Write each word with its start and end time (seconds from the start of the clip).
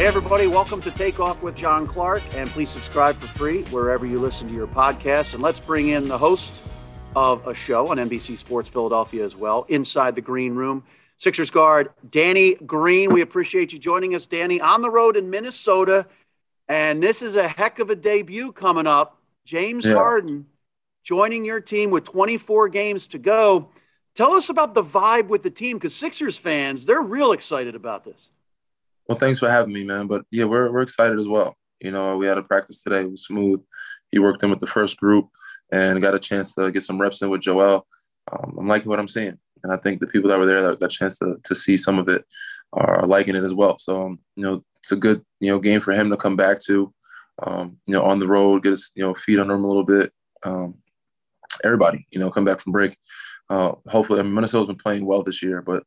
Hey, 0.00 0.06
everybody, 0.06 0.46
welcome 0.46 0.80
to 0.80 0.90
Take 0.90 1.20
Off 1.20 1.42
with 1.42 1.54
John 1.54 1.86
Clark, 1.86 2.22
and 2.32 2.48
please 2.48 2.70
subscribe 2.70 3.16
for 3.16 3.26
free 3.36 3.64
wherever 3.64 4.06
you 4.06 4.18
listen 4.18 4.48
to 4.48 4.54
your 4.54 4.66
podcast. 4.66 5.34
And 5.34 5.42
let's 5.42 5.60
bring 5.60 5.88
in 5.88 6.08
the 6.08 6.16
host 6.16 6.62
of 7.14 7.46
a 7.46 7.54
show 7.54 7.88
on 7.88 7.98
NBC 7.98 8.38
Sports 8.38 8.70
Philadelphia 8.70 9.22
as 9.22 9.36
well, 9.36 9.66
Inside 9.68 10.14
the 10.14 10.22
Green 10.22 10.54
Room. 10.54 10.84
Sixers 11.18 11.50
guard 11.50 11.90
Danny 12.08 12.54
Green. 12.54 13.12
We 13.12 13.20
appreciate 13.20 13.74
you 13.74 13.78
joining 13.78 14.14
us, 14.14 14.24
Danny, 14.24 14.58
on 14.58 14.80
the 14.80 14.88
road 14.88 15.18
in 15.18 15.28
Minnesota. 15.28 16.06
And 16.66 17.02
this 17.02 17.20
is 17.20 17.36
a 17.36 17.46
heck 17.46 17.78
of 17.78 17.90
a 17.90 17.94
debut 17.94 18.52
coming 18.52 18.86
up. 18.86 19.20
James 19.44 19.84
yeah. 19.84 19.96
Harden 19.96 20.46
joining 21.04 21.44
your 21.44 21.60
team 21.60 21.90
with 21.90 22.04
24 22.04 22.70
games 22.70 23.06
to 23.08 23.18
go. 23.18 23.68
Tell 24.14 24.32
us 24.32 24.48
about 24.48 24.72
the 24.72 24.82
vibe 24.82 25.28
with 25.28 25.42
the 25.42 25.50
team 25.50 25.76
because 25.76 25.94
Sixers 25.94 26.38
fans, 26.38 26.86
they're 26.86 27.02
real 27.02 27.32
excited 27.32 27.74
about 27.74 28.04
this. 28.04 28.30
Well, 29.10 29.18
thanks 29.18 29.40
for 29.40 29.50
having 29.50 29.72
me, 29.72 29.82
man. 29.82 30.06
But 30.06 30.22
yeah, 30.30 30.44
we're 30.44 30.70
we're 30.70 30.82
excited 30.82 31.18
as 31.18 31.26
well. 31.26 31.56
You 31.80 31.90
know, 31.90 32.16
we 32.16 32.26
had 32.26 32.38
a 32.38 32.44
practice 32.44 32.80
today. 32.80 33.00
It 33.00 33.10
was 33.10 33.24
smooth. 33.24 33.60
He 34.12 34.20
worked 34.20 34.44
in 34.44 34.50
with 34.50 34.60
the 34.60 34.68
first 34.68 34.98
group 34.98 35.26
and 35.72 36.00
got 36.00 36.14
a 36.14 36.18
chance 36.20 36.54
to 36.54 36.70
get 36.70 36.84
some 36.84 37.00
reps 37.00 37.20
in 37.20 37.28
with 37.28 37.40
Joel. 37.40 37.88
Um, 38.30 38.54
I'm 38.56 38.68
liking 38.68 38.88
what 38.88 39.00
I'm 39.00 39.08
seeing, 39.08 39.36
and 39.64 39.72
I 39.72 39.78
think 39.78 39.98
the 39.98 40.06
people 40.06 40.30
that 40.30 40.38
were 40.38 40.46
there 40.46 40.62
that 40.62 40.78
got 40.78 40.92
a 40.92 40.96
chance 40.96 41.18
to 41.18 41.36
to 41.42 41.54
see 41.56 41.76
some 41.76 41.98
of 41.98 42.08
it 42.08 42.24
are 42.72 43.04
liking 43.04 43.34
it 43.34 43.42
as 43.42 43.52
well. 43.52 43.80
So 43.80 44.00
um, 44.00 44.20
you 44.36 44.44
know, 44.44 44.64
it's 44.78 44.92
a 44.92 44.96
good 44.96 45.24
you 45.40 45.50
know 45.50 45.58
game 45.58 45.80
for 45.80 45.90
him 45.90 46.08
to 46.10 46.16
come 46.16 46.36
back 46.36 46.60
to. 46.66 46.94
Um, 47.42 47.78
you 47.88 47.94
know, 47.94 48.04
on 48.04 48.20
the 48.20 48.28
road, 48.28 48.62
get 48.62 48.70
his 48.70 48.92
you 48.94 49.02
know 49.02 49.14
feet 49.14 49.40
under 49.40 49.54
him 49.54 49.64
a 49.64 49.66
little 49.66 49.82
bit. 49.82 50.12
Um, 50.44 50.76
everybody, 51.64 52.06
you 52.12 52.20
know, 52.20 52.30
come 52.30 52.44
back 52.44 52.60
from 52.60 52.70
break. 52.70 52.96
Uh, 53.48 53.72
hopefully, 53.88 54.20
I 54.20 54.22
mean, 54.22 54.34
Minnesota's 54.34 54.68
been 54.68 54.76
playing 54.76 55.04
well 55.04 55.24
this 55.24 55.42
year, 55.42 55.62
but 55.62 55.82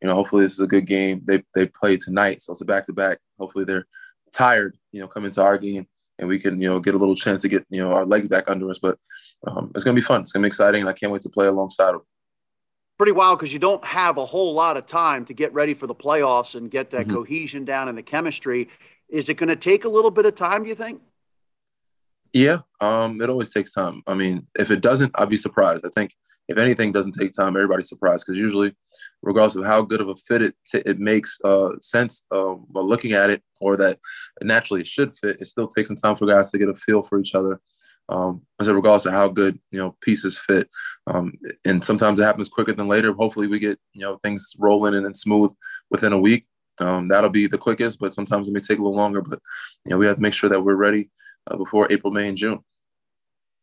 you 0.00 0.08
know, 0.08 0.14
hopefully 0.14 0.44
this 0.44 0.52
is 0.52 0.60
a 0.60 0.66
good 0.66 0.86
game. 0.86 1.22
They 1.24 1.42
they 1.54 1.66
play 1.66 1.96
tonight, 1.96 2.40
so 2.40 2.52
it's 2.52 2.60
a 2.60 2.64
back 2.64 2.86
to 2.86 2.92
back. 2.92 3.18
Hopefully 3.38 3.64
they're 3.64 3.86
tired, 4.32 4.76
you 4.92 5.00
know, 5.00 5.08
coming 5.08 5.30
to 5.32 5.42
our 5.42 5.58
game, 5.58 5.86
and 6.18 6.28
we 6.28 6.38
can 6.38 6.60
you 6.60 6.68
know 6.68 6.80
get 6.80 6.94
a 6.94 6.98
little 6.98 7.16
chance 7.16 7.42
to 7.42 7.48
get 7.48 7.64
you 7.70 7.82
know 7.82 7.92
our 7.92 8.06
legs 8.06 8.28
back 8.28 8.48
under 8.48 8.70
us. 8.70 8.78
But 8.78 8.98
um, 9.46 9.72
it's 9.74 9.84
gonna 9.84 9.94
be 9.94 10.00
fun. 10.00 10.22
It's 10.22 10.32
gonna 10.32 10.44
be 10.44 10.48
exciting, 10.48 10.82
and 10.82 10.90
I 10.90 10.92
can't 10.92 11.12
wait 11.12 11.22
to 11.22 11.30
play 11.30 11.46
alongside 11.46 11.92
them. 11.92 12.02
Pretty 12.96 13.12
wild 13.12 13.38
because 13.38 13.52
you 13.52 13.60
don't 13.60 13.84
have 13.84 14.18
a 14.18 14.26
whole 14.26 14.54
lot 14.54 14.76
of 14.76 14.84
time 14.84 15.24
to 15.26 15.32
get 15.32 15.52
ready 15.52 15.74
for 15.74 15.86
the 15.86 15.94
playoffs 15.94 16.56
and 16.56 16.70
get 16.70 16.90
that 16.90 17.06
mm-hmm. 17.06 17.16
cohesion 17.16 17.64
down 17.64 17.88
and 17.88 17.96
the 17.96 18.02
chemistry. 18.02 18.68
Is 19.08 19.28
it 19.28 19.34
going 19.34 19.48
to 19.48 19.56
take 19.56 19.84
a 19.84 19.88
little 19.88 20.10
bit 20.10 20.26
of 20.26 20.34
time? 20.34 20.64
Do 20.64 20.68
you 20.68 20.74
think? 20.74 21.00
Yeah, 22.32 22.58
um, 22.80 23.20
it 23.22 23.30
always 23.30 23.52
takes 23.52 23.72
time. 23.72 24.02
I 24.06 24.14
mean, 24.14 24.46
if 24.58 24.70
it 24.70 24.82
doesn't, 24.82 25.12
I'd 25.14 25.30
be 25.30 25.36
surprised. 25.36 25.86
I 25.86 25.88
think 25.88 26.12
if 26.48 26.58
anything 26.58 26.92
doesn't 26.92 27.12
take 27.12 27.32
time, 27.32 27.56
everybody's 27.56 27.88
surprised 27.88 28.26
because 28.26 28.38
usually, 28.38 28.74
regardless 29.22 29.56
of 29.56 29.64
how 29.64 29.82
good 29.82 30.00
of 30.00 30.08
a 30.08 30.16
fit 30.16 30.42
it 30.42 30.54
t- 30.66 30.82
it 30.84 30.98
makes 30.98 31.38
uh, 31.42 31.70
sense 31.80 32.24
uh, 32.30 32.54
looking 32.74 33.12
at 33.12 33.30
it, 33.30 33.42
or 33.60 33.76
that 33.78 33.98
naturally 34.42 34.82
it 34.82 34.86
should 34.86 35.16
fit, 35.16 35.40
it 35.40 35.46
still 35.46 35.66
takes 35.68 35.88
some 35.88 35.96
time 35.96 36.16
for 36.16 36.26
guys 36.26 36.50
to 36.50 36.58
get 36.58 36.68
a 36.68 36.74
feel 36.74 37.02
for 37.02 37.18
each 37.18 37.34
other. 37.34 37.60
Um, 38.10 38.42
I 38.60 38.64
said, 38.64 38.74
regardless 38.74 39.06
of 39.06 39.12
how 39.12 39.28
good 39.28 39.58
you 39.70 39.78
know 39.78 39.94
pieces 40.02 40.38
fit, 40.38 40.68
um, 41.06 41.32
and 41.64 41.82
sometimes 41.82 42.20
it 42.20 42.24
happens 42.24 42.50
quicker 42.50 42.74
than 42.74 42.88
later. 42.88 43.12
Hopefully, 43.12 43.46
we 43.46 43.58
get 43.58 43.78
you 43.94 44.02
know 44.02 44.18
things 44.22 44.54
rolling 44.58 44.94
and, 44.94 45.06
and 45.06 45.16
smooth 45.16 45.54
within 45.90 46.12
a 46.12 46.18
week. 46.18 46.46
Um, 46.80 47.08
that'll 47.08 47.30
be 47.30 47.46
the 47.46 47.58
quickest, 47.58 47.98
but 47.98 48.14
sometimes 48.14 48.48
it 48.48 48.52
may 48.52 48.60
take 48.60 48.78
a 48.78 48.82
little 48.82 48.96
longer. 48.96 49.22
But 49.22 49.40
you 49.84 49.90
know, 49.90 49.98
we 49.98 50.06
have 50.06 50.16
to 50.16 50.22
make 50.22 50.34
sure 50.34 50.50
that 50.50 50.62
we're 50.62 50.74
ready 50.74 51.10
uh, 51.50 51.56
before 51.56 51.90
April, 51.90 52.12
May, 52.12 52.28
and 52.28 52.36
June. 52.36 52.60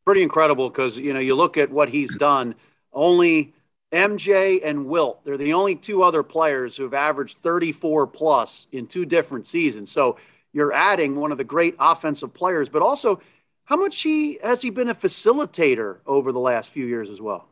Pretty 0.05 0.23
incredible 0.23 0.69
because 0.69 0.99
you 0.99 1.13
know 1.13 1.19
you 1.19 1.35
look 1.35 1.57
at 1.57 1.71
what 1.71 1.89
he's 1.89 2.15
done. 2.15 2.55
Only 2.93 3.53
MJ 3.91 4.61
and 4.63 4.85
Wilt, 4.85 5.23
they're 5.23 5.37
the 5.37 5.53
only 5.53 5.75
two 5.75 6.03
other 6.03 6.23
players 6.23 6.75
who 6.75 6.83
have 6.83 6.93
averaged 6.93 7.39
34 7.41 8.07
plus 8.07 8.67
in 8.71 8.87
two 8.87 9.05
different 9.05 9.47
seasons. 9.47 9.91
So 9.91 10.17
you're 10.53 10.73
adding 10.73 11.15
one 11.15 11.31
of 11.31 11.37
the 11.37 11.43
great 11.43 11.75
offensive 11.79 12.33
players, 12.33 12.69
but 12.69 12.81
also 12.81 13.21
how 13.65 13.75
much 13.75 14.01
he 14.01 14.39
has 14.43 14.61
he 14.61 14.69
been 14.69 14.89
a 14.89 14.95
facilitator 14.95 15.97
over 16.05 16.31
the 16.31 16.39
last 16.39 16.69
few 16.69 16.85
years 16.85 17.09
as 17.09 17.19
well? 17.19 17.47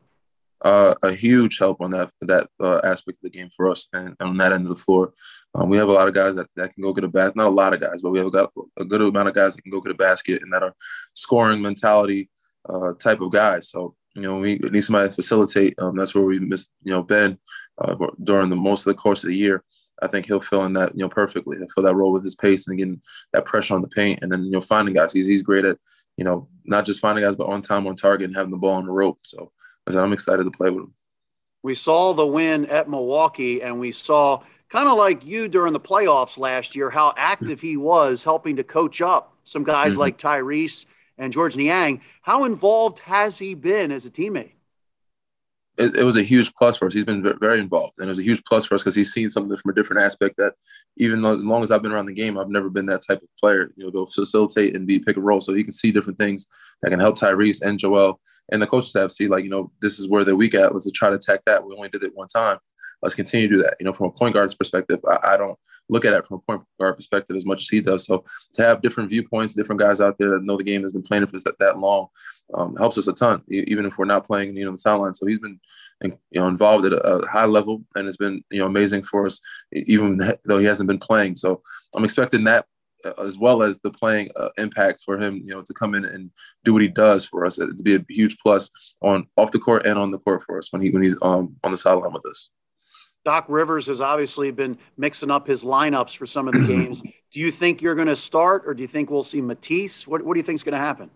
Uh, 0.63 0.96
a 1.03 1.12
huge 1.12 1.57
help 1.59 1.81
on 1.81 1.91
that 1.91 2.09
that 2.22 2.47
uh, 2.59 2.79
aspect 2.84 3.18
of 3.18 3.24
the 3.24 3.38
game 3.38 3.50
for 3.56 3.69
us 3.69 3.88
and, 3.94 4.16
and, 4.19 4.29
on 4.29 4.38
that 4.38 4.53
end 4.53 4.63
of 4.63 4.69
the 4.69 4.75
floor. 4.75 5.13
Um, 5.56 5.69
we 5.69 5.78
have 5.78 5.90
a 5.90 5.94
lot 5.94 6.07
of 6.07 6.13
guys 6.13 6.35
that, 6.35 6.47
that 6.56 6.74
can 6.74 6.81
go 6.81 6.94
get 6.94 7.03
a 7.03 7.09
basket. 7.09 7.35
Not 7.35 7.47
a 7.47 7.50
lot 7.50 7.74
of 7.74 7.81
guys, 7.81 8.01
but 8.01 8.12
we 8.12 8.19
have 8.19 8.31
got 8.31 8.51
a 8.78 8.85
good 8.85 9.02
amount 9.02 9.28
of 9.28 9.35
guys 9.35 9.56
that 9.56 9.62
can 9.62 9.72
go 9.72 9.81
get 9.81 9.91
a 9.91 9.96
basket 9.96 10.41
and 10.41 10.52
that 10.53 10.63
are 10.63 10.73
scoring 11.13 11.62
mentality 11.62 12.29
uh, 12.68 12.94
type 12.94 13.22
of 13.22 13.31
guys. 13.31 13.69
So 13.69 13.96
you 14.16 14.22
know 14.22 14.38
we 14.38 14.56
need 14.56 14.84
somebody 14.84 15.09
to 15.09 15.16
facilitate. 15.16 15.75
Um, 15.79 15.96
that's 15.96 16.16
where 16.16 16.23
we 16.23 16.40
missed 16.40 16.69
you 16.84 16.94
know 16.94 17.03
Ben 17.03 17.38
uh, 17.79 17.96
during 18.23 18.50
the 18.50 18.56
most 18.56 18.81
of 18.88 18.96
the 18.96 19.02
course 19.02 19.23
of 19.23 19.29
the 19.29 19.35
year. 19.35 19.63
I 20.02 20.07
think 20.07 20.25
he'll 20.25 20.41
fill 20.41 20.66
in 20.66 20.73
that 20.73 20.96
you 20.96 21.03
know 21.03 21.09
perfectly. 21.09 21.57
He'll 21.57 21.68
fill 21.68 21.84
that 21.84 21.96
role 21.96 22.13
with 22.13 22.23
his 22.23 22.35
pace 22.35 22.68
and 22.68 22.78
getting 22.78 23.02
that 23.34 23.46
pressure 23.46 23.75
on 23.75 23.81
the 23.81 23.88
paint, 23.88 24.19
and 24.22 24.31
then 24.31 24.44
you 24.44 24.52
know 24.52 24.62
finding 24.62 24.94
guys. 24.94 25.13
He's 25.13 25.25
he's 25.25 25.44
great 25.44 25.66
at 25.66 25.78
you 26.18 26.23
know 26.23 26.47
not 26.66 26.85
just 26.85 27.00
finding 27.00 27.23
guys, 27.23 27.35
but 27.35 27.47
on 27.47 27.62
time, 27.62 27.85
on 27.85 27.96
target, 27.96 28.25
and 28.25 28.35
having 28.35 28.52
the 28.52 28.57
ball 28.57 28.75
on 28.75 28.85
the 28.85 28.91
rope. 28.91 29.19
So 29.23 29.52
I 29.88 29.92
said, 29.92 30.04
I'm 30.04 30.14
excited 30.14 30.44
to 30.44 30.52
play 30.52 30.70
with 30.70 30.86
him. 30.86 30.94
We 31.62 31.76
saw 31.76 32.14
the 32.14 32.26
win 32.26 32.66
at 32.66 32.90
Milwaukee, 32.90 33.62
and 33.62 33.80
we 33.80 33.92
saw 33.92 34.44
kind 34.70 34.90
of 34.90 34.98
like 34.98 35.26
you 35.26 35.48
during 35.48 35.74
the 35.74 35.80
playoffs 35.80 36.38
last 36.38 36.76
year, 36.76 36.90
how 36.90 37.14
active 37.16 37.62
he 37.62 37.78
was 37.78 38.24
helping 38.24 38.56
to 38.58 38.64
coach 38.64 39.02
up 39.02 39.38
some 39.44 39.64
guys 39.64 39.94
mm-hmm. 39.94 40.02
like 40.02 40.18
Tyrese 40.18 40.86
and 41.18 41.32
George 41.32 41.56
Niang. 41.56 42.02
How 42.22 42.44
involved 42.44 43.00
has 43.00 43.40
he 43.40 43.54
been 43.54 43.92
as 43.92 44.06
a 44.06 44.10
teammate? 44.10 44.54
It, 45.78 45.95
it, 45.95 46.03
was 46.03 46.17
a 46.17 46.23
huge 46.23 46.53
plus 46.53 46.78
for 46.78 46.88
us. 46.88 46.94
He's 46.94 47.06
been 47.06 47.23
very 47.39 47.59
involved, 47.59 47.97
and 47.97 48.06
it 48.06 48.09
was 48.09 48.19
a 48.19 48.23
huge 48.23 48.44
plus 48.45 48.66
for 48.66 48.75
us 48.75 48.84
because 48.84 48.95
he's 48.95 49.11
seen 49.11 49.29
something 49.29 49.57
from 49.57 49.72
a 49.72 49.73
different 49.73 50.03
aspect 50.03 50.38
that, 50.38 50.53
even 50.97 51.22
though, 51.22 51.34
as 51.34 51.41
long 51.41 51.63
as 51.63 51.72
I've 51.72 51.81
been 51.81 51.91
around 51.91 52.06
the 52.06 52.13
game, 52.13 52.38
I've 52.38 52.50
never 52.50 52.69
been 52.69 52.85
that 52.88 53.03
type 53.06 53.22
of 53.22 53.29
player. 53.39 53.72
You 53.75 53.85
know, 53.85 53.91
go 53.91 54.06
facilitate 54.06 54.75
and 54.75 54.85
be 54.85 55.00
pick 55.00 55.17
and 55.17 55.25
roll, 55.25 55.41
so 55.41 55.53
he 55.53 55.63
can 55.63 55.72
see 55.72 55.91
different 55.91 56.19
things 56.19 56.47
that 56.81 56.91
can 56.91 57.00
help 57.00 57.17
Tyrese 57.17 57.61
and 57.61 57.79
Joel 57.79 58.19
and 58.51 58.61
the 58.61 58.67
coaching 58.67 58.89
staff 58.89 59.11
see 59.11 59.28
like, 59.28 59.44
you 59.44 59.50
know, 59.50 59.72
this 59.81 60.00
is 60.00 60.07
where 60.07 60.23
they're 60.23 60.35
weak 60.35 60.53
at. 60.53 60.73
Let's 60.73 60.89
try 60.91 61.09
to 61.09 61.16
attack 61.16 61.41
that. 61.45 61.66
We 61.66 61.75
only 61.75 61.90
did 61.90 62.03
it 62.03 62.16
one 62.16 62.28
time. 62.28 62.59
Let's 63.03 63.16
continue 63.16 63.47
to 63.47 63.58
do 63.58 63.62
that. 63.62 63.75
You 63.80 63.86
know, 63.86 63.94
from 63.94 64.08
a 64.08 64.12
point 64.12 64.34
guard's 64.34 64.56
perspective, 64.56 65.00
I, 65.08 65.34
I 65.34 65.38
don't 65.38 65.58
look 65.90 66.06
at 66.06 66.14
it 66.14 66.25
from 66.25 66.38
a 66.38 66.40
point 66.40 66.68
guard 66.80 66.96
perspective 66.96 67.36
as 67.36 67.46
much 67.46 67.62
as 67.62 67.69
he 67.69 67.81
does. 67.81 68.06
So 68.06 68.24
to 68.53 68.64
have 68.64 68.81
different 68.81 69.09
viewpoints, 69.09 69.53
different 69.53 69.81
guys 69.81 70.02
out 70.02 70.18
there 70.18 70.31
that 70.31 70.44
know 70.44 70.58
the 70.58 70.64
game 70.64 70.81
has 70.84 70.94
been 70.94 71.03
playing 71.03 71.28
for 71.28 71.38
that, 71.38 71.59
that 71.59 71.78
long, 71.78 72.08
um, 72.53 72.75
helps 72.78 72.97
us 72.97 73.08
a 73.08 73.14
ton, 73.14 73.41
even 73.50 73.86
if 73.86 73.97
we're 73.97 74.06
not 74.06 74.25
playing, 74.25 74.56
you 74.56 74.66
know, 74.66 74.72
the 74.72 74.78
sideline. 74.78 75.14
So 75.14 75.25
he's 75.25 75.40
been, 75.40 75.59
you 76.02 76.18
know, 76.31 76.47
involved 76.47 76.86
at 76.86 76.94
a, 76.94 77.22
high 77.28 77.46
level, 77.46 77.84
and 77.96 78.08
it's 78.08 78.18
been, 78.18 78.44
you 78.50 78.59
know, 78.59 78.66
amazing 78.66 79.03
for 79.03 79.25
us, 79.25 79.40
even 79.74 80.18
though 80.46 80.59
he 80.59 80.66
hasn't 80.66 80.88
been 80.88 81.00
playing. 81.00 81.38
So 81.38 81.62
I'm 81.96 82.03
expecting 82.03 82.46
that 82.46 82.66
uh, 83.06 83.14
as 83.22 83.38
well 83.38 83.64
as 83.64 83.80
the 83.80 83.91
playing 83.91 84.30
uh, 84.40 84.50
impact 84.58 85.02
for 85.03 85.20
him, 85.20 85.41
you 85.46 85.53
know, 85.53 85.62
to 85.62 85.74
come 85.74 85.96
in 85.96 86.06
and 86.06 86.31
do 86.64 86.74
what 86.74 86.81
he 86.81 86.88
does 86.88 87.25
for 87.25 87.46
us, 87.46 87.56
to 87.58 87.74
be 87.84 87.96
a 87.96 88.06
huge 88.09 88.38
plus 88.40 88.70
on 89.02 89.28
off 89.38 89.52
the 89.52 89.59
court 89.59 89.85
and 89.85 90.00
on 90.00 90.12
the 90.12 90.20
court 90.20 90.44
for 90.44 90.58
us 90.58 90.72
when 90.72 90.81
he 90.81 90.90
when 90.90 91.03
he's 91.03 91.18
um, 91.22 91.56
on 91.64 91.72
the 91.72 91.78
sideline 91.78 92.14
with 92.14 92.25
us. 92.25 92.50
Doc 93.25 93.46
Rivers 93.47 93.87
has 93.87 94.02
obviously 94.02 94.52
been 94.52 94.78
mixing 94.97 95.31
up 95.31 95.47
his 95.47 95.64
lineups 95.64 96.16
for 96.16 96.25
some 96.25 96.47
of 96.47 96.53
the 96.53 96.59
games. 96.67 97.02
do 97.31 97.40
you 97.40 97.52
think 97.52 97.81
you're 97.81 97.96
going 97.96 98.08
to 98.08 98.16
start, 98.16 98.64
or 98.66 98.73
do 98.73 98.81
you 98.81 98.87
think 98.87 99.09
we'll 99.09 99.23
see 99.23 99.41
Matisse? 99.41 100.05
What 100.08 100.23
What 100.23 100.34
do 100.34 100.40
you 100.40 100.43
think 100.43 100.58
is 100.58 100.64
going 100.64 100.73
to 100.73 100.79
happen? 100.79 101.09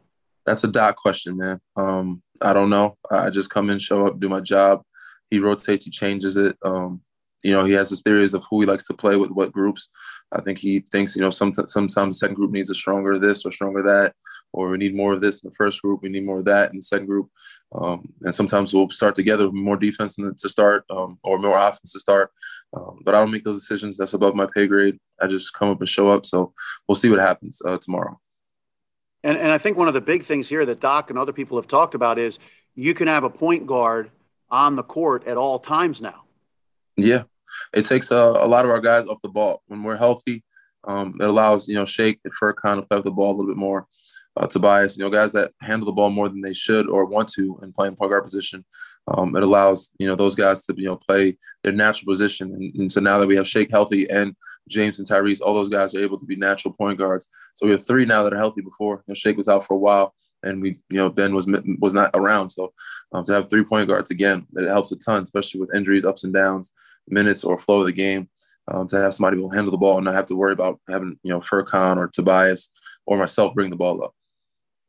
That's 0.46 0.64
a 0.64 0.68
Doc 0.68 0.96
question, 0.96 1.38
man. 1.38 1.60
Um, 1.76 2.22
I 2.42 2.54
don't 2.54 2.70
know. 2.70 2.98
I 3.12 3.30
just 3.30 3.50
come 3.50 3.70
in, 3.70 3.80
show 3.80 4.08
up, 4.08 4.20
do 4.20 4.30
my 4.30 4.40
job. 4.40 4.82
He 5.30 5.40
rotates, 5.40 5.84
he 5.84 5.92
changes 5.92 6.38
it. 6.38 6.56
Um, 6.64 7.02
you 7.44 7.54
know, 7.54 7.64
he 7.64 7.74
has 7.74 7.90
his 7.90 8.02
theories 8.02 8.34
of 8.34 8.44
who 8.50 8.62
he 8.62 8.68
likes 8.68 8.88
to 8.88 8.94
play 8.94 9.16
with, 9.16 9.32
what 9.32 9.52
groups. 9.52 9.90
I 10.32 10.42
think 10.42 10.58
he 10.58 10.84
thinks, 10.92 11.16
you 11.16 11.22
know, 11.22 11.30
some, 11.30 11.54
sometimes 11.54 11.96
the 11.96 12.20
second 12.20 12.36
group 12.36 12.52
needs 12.52 12.70
a 12.70 12.76
stronger 12.76 13.18
this 13.18 13.46
or 13.46 13.52
stronger 13.52 13.84
that, 13.84 14.14
or 14.52 14.70
we 14.70 14.78
need 14.78 14.96
more 14.96 15.14
of 15.14 15.22
this 15.22 15.42
in 15.42 15.50
the 15.50 15.56
first 15.56 15.82
group, 15.82 16.02
we 16.02 16.10
need 16.10 16.26
more 16.26 16.40
of 16.40 16.46
that 16.46 16.72
in 16.72 16.78
the 16.78 16.82
second 16.82 17.06
group. 17.06 17.30
Um, 17.74 18.14
and 18.22 18.34
sometimes 18.34 18.74
we'll 18.74 18.90
start 18.90 19.16
together 19.16 19.46
with 19.46 19.54
more 19.54 19.78
defense 19.78 20.16
to 20.16 20.50
start 20.50 20.84
um, 20.90 21.20
or 21.24 21.38
more 21.38 21.58
offense 21.58 21.94
to 21.94 22.00
start. 22.00 22.32
Um, 22.76 23.02
but 23.06 23.16
I 23.16 23.20
don't 23.20 23.32
make 23.32 23.44
those 23.44 23.60
decisions. 23.60 23.98
That's 23.98 24.14
above 24.14 24.36
my 24.36 24.48
pay 24.54 24.68
grade. 24.68 24.98
I 25.22 25.28
just 25.28 25.54
come 25.54 25.70
up 25.70 25.80
and 25.80 25.88
show 25.88 26.10
up. 26.10 26.26
So 26.26 26.54
we'll 26.88 26.96
see 26.96 27.10
what 27.10 27.20
happens 27.20 27.62
uh, 27.66 27.78
tomorrow. 27.82 28.20
And, 29.24 29.38
and 29.38 29.52
I 29.52 29.58
think 29.58 29.78
one 29.78 29.88
of 29.88 29.94
the 29.94 30.02
big 30.02 30.24
things 30.24 30.50
here 30.50 30.66
that 30.66 30.80
Doc 30.80 31.10
and 31.10 31.18
other 31.18 31.34
people 31.34 31.58
have 31.58 31.68
talked 31.68 31.96
about 31.96 32.20
is 32.20 32.40
you 32.76 32.94
can 32.94 33.08
have 33.08 33.24
a 33.24 33.30
point 33.30 33.68
guard 33.68 34.12
on 34.50 34.76
the 34.76 34.84
court 34.84 35.28
at 35.28 35.38
all 35.38 35.60
times 35.60 36.02
now. 36.02 36.24
Yeah, 36.98 37.24
it 37.74 37.86
takes 37.86 38.12
a, 38.12 38.18
a 38.18 38.48
lot 38.48 38.66
of 38.66 38.72
our 38.72 38.82
guys 38.82 39.06
off 39.06 39.22
the 39.22 39.30
ball 39.30 39.62
when 39.68 39.84
we're 39.84 39.98
healthy. 39.98 40.44
Um, 40.88 41.16
it 41.20 41.28
allows 41.28 41.68
you 41.68 41.76
know 41.76 41.86
Shake 41.86 42.20
and 42.24 42.34
Furkan 42.34 42.78
to 42.80 42.88
play 42.88 42.98
with 42.98 43.06
the 43.06 43.12
ball 43.12 43.32
a 43.32 43.36
little 43.36 43.52
bit 43.52 43.58
more. 43.58 43.88
Uh, 44.38 44.46
Tobias, 44.46 44.98
you 44.98 45.04
know, 45.04 45.10
guys 45.10 45.32
that 45.32 45.52
handle 45.62 45.88
the 45.88 45.92
ball 45.92 46.12
more 46.12 46.30
than 46.30 46.42
they 46.42 46.54
should 46.54 46.88
or 46.88 47.06
want 47.06 47.28
to 47.28 47.58
and 47.64 47.74
play 47.74 47.88
in 47.88 47.96
point 47.96 48.12
guard 48.12 48.24
position. 48.24 48.64
Um, 49.08 49.36
it 49.36 49.42
allows 49.42 49.90
you 50.00 50.08
know 50.08 50.16
those 50.16 50.36
guys 50.36 50.66
to 50.66 50.76
you 50.78 50.86
know 50.86 50.96
play 50.96 51.38
their 51.64 51.74
natural 51.74 52.12
position. 52.12 52.52
And, 52.52 52.76
and, 52.76 52.92
so 52.92 53.02
now 53.02 53.20
that 53.20 53.28
we 53.28 53.36
have 53.36 53.48
Shake 53.48 53.72
healthy 53.72 54.08
and 54.10 54.36
James 54.70 55.00
and 55.00 55.08
Tyrese, 55.08 55.42
all 55.42 55.56
those 55.56 55.70
guys 55.70 55.96
are 55.96 56.04
able 56.04 56.20
to 56.20 56.26
be 56.26 56.36
natural 56.36 56.74
point 56.74 57.00
guards. 57.00 57.28
So 57.56 57.66
we 57.66 57.72
have 57.72 57.86
three 57.86 58.06
now 58.06 58.24
that 58.24 58.34
are 58.34 58.38
healthy. 58.38 58.62
Before 58.62 58.98
you 59.08 59.12
know, 59.12 59.16
Shake 59.16 59.38
was 59.38 59.48
out 59.48 59.66
for 59.66 59.74
a 59.74 59.80
while, 59.80 60.14
and 60.44 60.62
we 60.62 60.80
you 60.90 60.98
know 60.98 61.10
Ben 61.10 61.34
was 61.34 61.48
was 61.80 61.96
not 61.96 62.12
around. 62.14 62.50
So 62.50 62.74
um, 63.14 63.26
to 63.26 63.34
have 63.34 63.50
three 63.50 63.64
point 63.64 63.88
guards 63.88 64.12
again, 64.12 64.46
it 64.54 64.68
helps 64.68 64.92
a 64.92 64.98
ton, 64.98 65.24
especially 65.24 65.62
with 65.62 65.74
injuries, 65.74 66.06
ups 66.06 66.24
and 66.24 66.34
downs, 66.34 66.74
minutes 67.08 67.44
or 67.44 67.60
flow 67.60 67.82
of 67.82 67.86
the 67.86 67.92
game. 67.92 68.30
Um, 68.70 68.86
to 68.90 68.98
have 68.98 69.14
somebody 69.14 69.38
who 69.38 69.44
will 69.44 69.52
handle 69.52 69.72
the 69.72 69.78
ball 69.78 69.96
and 69.96 70.04
not 70.04 70.14
have 70.14 70.26
to 70.26 70.36
worry 70.36 70.52
about 70.52 70.82
having 70.90 71.18
you 71.24 71.32
know 71.32 71.40
Furkan 71.40 71.96
or 71.96 72.10
Tobias 72.10 72.70
or 73.06 73.18
myself 73.18 73.56
bring 73.56 73.70
the 73.70 73.78
ball 73.78 74.04
up. 74.04 74.14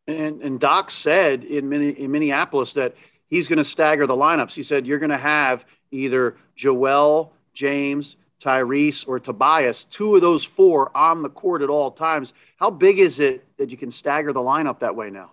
And, 0.09 0.43
and 0.43 0.59
Doc 0.59 0.91
said 0.91 1.45
in, 1.45 1.73
in 1.73 2.11
Minneapolis 2.11 2.73
that 2.73 2.97
he's 3.29 3.47
going 3.47 3.59
to 3.59 3.65
stagger 3.65 4.07
the 4.07 4.17
lineups. 4.17 4.55
He 4.55 4.65
said 4.65 4.87
you're 4.87 4.99
going 4.99 5.11
to 5.11 5.17
have 5.17 5.65
either 5.93 6.37
Joel, 6.57 7.33
James, 7.53 8.17
Tyrese, 8.43 9.07
or 9.07 9.21
Tobias, 9.21 9.85
two 9.85 10.15
of 10.15 10.23
those 10.23 10.45
four 10.45 10.97
on 10.97 11.23
the 11.23 11.29
court 11.29 11.63
at 11.63 11.69
all 11.69 11.91
times. 11.91 12.33
How 12.57 12.71
big 12.71 12.99
is 12.99 13.21
it 13.21 13.45
that 13.59 13.71
you 13.71 13.77
can 13.77 13.91
stagger 13.91 14.33
the 14.33 14.41
lineup 14.41 14.81
that 14.81 14.97
way 14.97 15.11
now? 15.11 15.33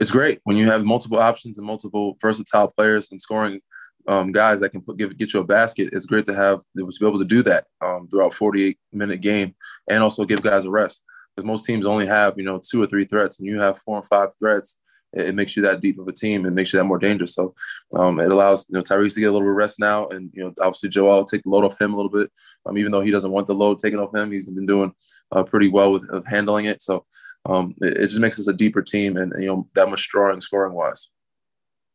It's 0.00 0.10
great 0.10 0.40
when 0.44 0.56
you 0.56 0.70
have 0.70 0.84
multiple 0.84 1.18
options 1.18 1.58
and 1.58 1.66
multiple 1.66 2.16
versatile 2.20 2.68
players 2.68 3.10
and 3.10 3.20
scoring 3.20 3.60
um, 4.08 4.32
guys 4.32 4.60
that 4.60 4.70
can 4.70 4.82
put, 4.82 4.96
give, 4.96 5.16
get 5.16 5.32
you 5.32 5.40
a 5.40 5.44
basket. 5.44 5.90
It's 5.92 6.06
great 6.06 6.26
to 6.26 6.34
have 6.34 6.60
to 6.76 6.86
be 6.86 7.06
able 7.06 7.18
to 7.18 7.24
do 7.24 7.42
that 7.42 7.66
um, 7.80 8.08
throughout 8.08 8.34
48 8.34 8.78
minute 8.92 9.20
game 9.20 9.54
and 9.88 10.02
also 10.02 10.24
give 10.24 10.42
guys 10.42 10.64
a 10.64 10.70
rest 10.70 11.02
because 11.34 11.46
most 11.46 11.64
teams 11.64 11.86
only 11.86 12.06
have 12.06 12.34
you 12.36 12.44
know 12.44 12.58
two 12.58 12.82
or 12.82 12.86
three 12.86 13.04
threats, 13.04 13.38
and 13.38 13.46
you 13.46 13.60
have 13.60 13.78
four 13.78 13.96
or 13.96 14.02
five 14.02 14.30
threats. 14.38 14.78
It, 15.14 15.34
makes 15.34 15.54
you 15.58 15.62
that 15.64 15.82
deep 15.82 15.98
of 15.98 16.08
a 16.08 16.12
team. 16.12 16.46
It 16.46 16.52
makes 16.52 16.72
you 16.72 16.78
that 16.78 16.86
more 16.86 16.98
dangerous. 16.98 17.34
So 17.34 17.54
um, 17.94 18.18
it 18.18 18.32
allows 18.32 18.66
you 18.70 18.74
know 18.74 18.82
Tyrese 18.82 19.12
to 19.14 19.20
get 19.20 19.26
a 19.26 19.32
little 19.32 19.46
bit 19.46 19.50
of 19.50 19.56
rest 19.56 19.78
now, 19.78 20.08
and 20.08 20.30
you 20.32 20.42
know 20.42 20.54
obviously 20.58 20.88
Joel 20.88 21.26
take 21.26 21.42
the 21.42 21.50
load 21.50 21.64
off 21.64 21.80
him 21.80 21.92
a 21.92 21.96
little 21.96 22.10
bit. 22.10 22.30
Um, 22.64 22.78
even 22.78 22.92
though 22.92 23.02
he 23.02 23.10
doesn't 23.10 23.30
want 23.30 23.46
the 23.46 23.54
load 23.54 23.78
taken 23.78 23.98
off 23.98 24.14
him, 24.14 24.32
he's 24.32 24.48
been 24.48 24.66
doing 24.66 24.92
uh, 25.30 25.42
pretty 25.42 25.68
well 25.68 25.92
with 25.92 26.26
handling 26.26 26.64
it. 26.64 26.80
So 26.82 27.04
um, 27.44 27.74
it, 27.82 27.98
it, 27.98 28.06
just 28.08 28.20
makes 28.20 28.38
us 28.38 28.48
a 28.48 28.54
deeper 28.54 28.80
team, 28.80 29.18
and 29.18 29.34
you 29.38 29.46
know 29.46 29.68
that 29.74 29.90
much 29.90 30.00
stronger 30.00 30.40
scoring 30.40 30.72
wise. 30.72 31.08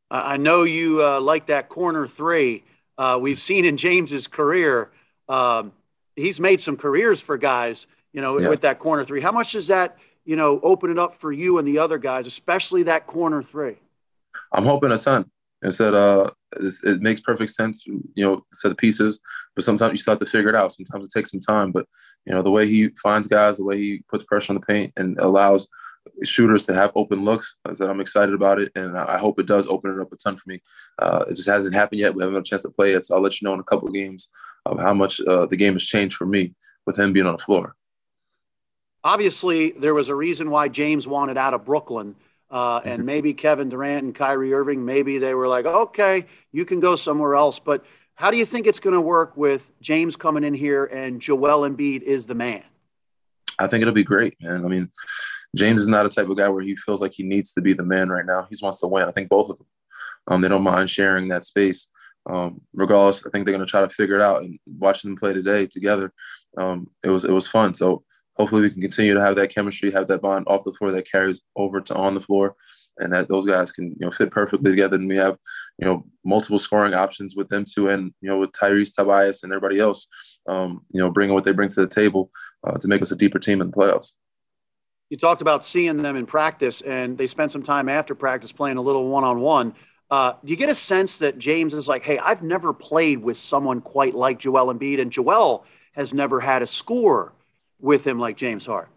I 0.10 0.38
know 0.38 0.64
you 0.64 1.06
uh, 1.06 1.20
like 1.20 1.48
that 1.48 1.70
corner 1.70 2.08
three. 2.08 2.64
Uh, 2.98 3.20
we've 3.22 3.40
seen 3.40 3.66
in 3.66 3.78
James's 3.78 4.28
career, 4.28 4.90
um, 5.30 5.74
he's 6.16 6.40
made 6.40 6.62
some 6.62 6.78
careers 6.78 7.22
for 7.22 7.38
guys 7.38 7.86
you 8.18 8.24
know, 8.24 8.40
yeah. 8.40 8.50
with 8.50 8.62
that 8.62 8.80
corner 8.80 9.04
three. 9.04 9.22
How 9.22 9.32
much 9.32 9.52
does 9.52 9.68
that, 9.68 9.96
you 10.26 10.36
know, 10.36 10.60
open 10.64 10.90
it 10.90 10.98
up 10.98 11.14
for 11.14 11.32
you 11.32 11.60
and 11.60 11.68
the 11.68 11.78
other 11.78 12.00
guys, 12.00 12.26
especially 12.26 12.82
that 12.84 13.06
corner 13.06 13.44
three? 13.44 13.76
I'm 14.52 14.66
hoping 14.66 14.92
a 14.92 14.98
ton. 14.98 15.30
I 15.64 15.70
said, 15.70 15.94
uh, 15.94 16.32
it 16.56 17.02
makes 17.02 17.20
perfect 17.20 17.52
sense, 17.52 17.86
you 17.86 18.02
know, 18.16 18.44
set 18.52 18.72
of 18.72 18.78
pieces, 18.78 19.20
but 19.54 19.64
sometimes 19.64 19.92
you 19.92 19.98
still 19.98 20.14
have 20.14 20.20
to 20.20 20.26
figure 20.26 20.50
it 20.50 20.56
out. 20.56 20.74
Sometimes 20.74 21.06
it 21.06 21.12
takes 21.12 21.30
some 21.30 21.40
time, 21.40 21.72
but 21.72 21.86
you 22.26 22.34
know, 22.34 22.42
the 22.42 22.50
way 22.50 22.68
he 22.68 22.90
finds 23.04 23.28
guys, 23.28 23.58
the 23.58 23.64
way 23.64 23.78
he 23.78 24.04
puts 24.10 24.24
pressure 24.24 24.52
on 24.52 24.60
the 24.60 24.66
paint 24.66 24.94
and 24.98 25.20
allows 25.20 25.68
shooters 26.24 26.64
to 26.66 26.74
have 26.74 26.92
open 26.96 27.24
looks, 27.24 27.56
I 27.66 27.74
said, 27.74 27.90
I'm 27.90 28.02
excited 28.02 28.34
about 28.34 28.60
it. 28.60 28.72
And 28.76 28.98
I 28.98 29.18
hope 29.18 29.40
it 29.40 29.46
does 29.46 29.68
open 29.68 29.92
it 29.92 30.02
up 30.02 30.12
a 30.12 30.16
ton 30.16 30.38
for 30.38 30.50
me. 30.50 30.62
Uh, 31.00 31.26
it 31.30 31.36
just 31.36 31.50
hasn't 31.50 31.76
happened 31.76 32.00
yet. 32.00 32.14
We 32.14 32.22
haven't 32.22 32.36
had 32.36 32.42
a 32.42 32.46
chance 32.46 32.64
to 32.64 32.70
play 32.70 32.94
it. 32.94 33.06
So 33.06 33.16
I'll 33.16 33.22
let 33.22 33.40
you 33.42 33.48
know 33.48 33.54
in 33.54 33.60
a 33.60 33.64
couple 33.64 33.88
of 33.88 33.94
games 33.94 34.30
of 34.66 34.80
how 34.80 34.94
much 34.94 35.22
uh, 35.22 35.46
the 35.46 35.58
game 35.58 35.74
has 35.74 35.84
changed 35.84 36.16
for 36.16 36.26
me 36.26 36.54
with 36.86 36.98
him 36.98 37.14
being 37.14 37.26
on 37.26 37.36
the 37.36 37.44
floor 37.44 37.76
obviously 39.08 39.72
there 39.72 39.94
was 39.94 40.10
a 40.10 40.16
reason 40.16 40.50
why 40.50 40.68
James 40.68 41.08
wanted 41.08 41.38
out 41.38 41.54
of 41.54 41.66
Brooklyn. 41.66 42.16
Uh, 42.50 42.80
and 42.86 43.00
mm-hmm. 43.00 43.06
maybe 43.06 43.34
Kevin 43.34 43.68
Durant 43.68 44.06
and 44.06 44.16
Kyrie 44.16 44.54
Irving, 44.54 44.86
maybe 44.86 45.18
they 45.18 45.34
were 45.34 45.50
like, 45.50 45.66
okay, 45.66 46.26
you 46.54 46.64
can 46.64 46.80
go 46.80 46.96
somewhere 46.96 47.36
else. 47.36 47.60
But 47.60 47.86
how 48.16 48.32
do 48.32 48.38
you 48.38 48.46
think 48.46 48.68
it's 48.68 48.80
going 48.80 48.94
to 48.94 49.02
work 49.02 49.36
with 49.36 49.70
James 49.82 50.16
coming 50.16 50.46
in 50.46 50.54
here 50.54 50.86
and 50.86 51.22
Joel 51.22 51.70
Embiid 51.70 52.04
is 52.04 52.26
the 52.26 52.36
man? 52.36 52.64
I 53.60 53.68
think 53.68 53.82
it'll 53.82 53.94
be 53.94 54.04
great, 54.04 54.36
man. 54.40 54.64
I 54.64 54.68
mean, 54.70 54.90
James 55.56 55.82
is 55.82 55.88
not 55.88 56.06
a 56.06 56.10
type 56.10 56.30
of 56.30 56.38
guy 56.38 56.50
where 56.50 56.64
he 56.64 56.76
feels 56.76 57.02
like 57.02 57.14
he 57.14 57.24
needs 57.24 57.54
to 57.54 57.62
be 57.62 57.74
the 57.74 57.84
man 57.84 58.10
right 58.10 58.26
now. 58.26 58.44
He 58.44 58.54
just 58.54 58.64
wants 58.64 58.80
to 58.82 58.88
win. 58.88 59.08
I 59.08 59.12
think 59.12 59.30
both 59.30 59.50
of 59.50 59.58
them. 59.58 59.68
Um, 60.28 60.42
they 60.42 60.50
don't 60.50 60.64
mind 60.64 60.90
sharing 60.90 61.30
that 61.30 61.46
space. 61.46 61.88
Um, 62.30 62.62
regardless, 62.74 63.26
I 63.26 63.30
think 63.30 63.46
they're 63.46 63.54
going 63.54 63.66
to 63.66 63.70
try 63.70 63.82
to 63.82 63.90
figure 63.90 64.16
it 64.16 64.22
out. 64.22 64.42
And 64.42 64.60
watching 64.66 65.12
them 65.12 65.18
play 65.18 65.34
today 65.34 65.66
together, 65.66 66.14
um, 66.58 66.88
it 67.04 67.10
was 67.10 67.24
it 67.24 67.32
was 67.32 67.48
fun. 67.48 67.74
So 67.74 68.04
hopefully 68.36 68.62
we 68.62 68.70
can 68.70 68.82
continue 68.82 69.14
to 69.14 69.22
have 69.22 69.36
that 69.36 69.54
chemistry, 69.54 69.92
have 69.92 70.08
that 70.08 70.22
bond 70.22 70.46
off 70.48 70.64
the 70.64 70.74
floor 70.74 70.92
that 70.92 71.10
carries 71.10 71.42
over 71.56 71.82
to 71.82 71.96
on 71.96 72.16
the 72.16 72.22
floor, 72.22 72.56
and 72.98 73.14
that 73.14 73.30
those 73.30 73.46
guys 73.46 73.72
can 73.72 73.90
you 73.90 74.06
know 74.06 74.12
fit 74.12 74.32
perfectly 74.32 74.70
together. 74.70 74.98
And 74.98 75.08
we 75.08 75.18
have 75.18 75.38
you 75.80 75.86
know 75.88 76.06
multiple 76.26 76.60
scoring 76.60 76.94
options 76.94 77.36
with 77.36 77.48
them 77.48 77.64
too, 77.66 77.90
and 77.90 78.14
you 78.22 78.30
know 78.30 78.40
with 78.40 78.52
Tyrese, 78.52 78.94
Tobias, 78.94 79.44
and 79.44 79.54
everybody 79.54 79.80
else, 79.80 80.08
um, 80.48 80.82
you 80.92 81.00
know 81.00 81.10
bringing 81.10 81.34
what 81.34 81.46
they 81.46 81.52
bring 81.52 81.70
to 81.70 81.82
the 81.82 81.88
table 81.88 82.30
uh, 82.66 82.78
to 82.78 82.88
make 82.88 83.02
us 83.02 83.12
a 83.12 83.16
deeper 83.16 83.40
team 83.40 83.62
in 83.62 83.72
the 83.72 83.78
playoffs. 83.78 84.14
You 85.10 85.18
talked 85.18 85.42
about 85.42 85.64
seeing 85.64 85.98
them 85.98 86.16
in 86.16 86.26
practice, 86.26 86.82
and 86.82 87.18
they 87.18 87.28
spent 87.28 87.52
some 87.52 87.64
time 87.64 87.88
after 87.88 88.14
practice 88.14 88.52
playing 88.52 88.78
a 88.78 88.82
little 88.82 89.08
one 89.08 89.24
on 89.24 89.40
one. 89.40 89.74
do 90.12 90.52
you 90.52 90.56
get 90.56 90.70
a 90.70 90.76
sense 90.76 91.20
that 91.20 91.38
James 91.38 91.74
is 91.74 91.88
like, 91.88 92.04
hey, 92.04 92.18
I've 92.20 92.44
never 92.44 92.74
played 92.74 93.22
with 93.22 93.38
someone 93.38 93.82
quite 93.82 94.16
like 94.16 94.40
Joel 94.40 94.74
Embiid, 94.74 95.02
and 95.02 95.12
Joel 95.12 95.66
has 95.94 96.14
never 96.14 96.40
had 96.40 96.62
a 96.62 96.68
score 96.68 97.34
with 97.80 98.06
him 98.06 98.20
like 98.20 98.38
James 98.38 98.66
Hart. 98.66 98.90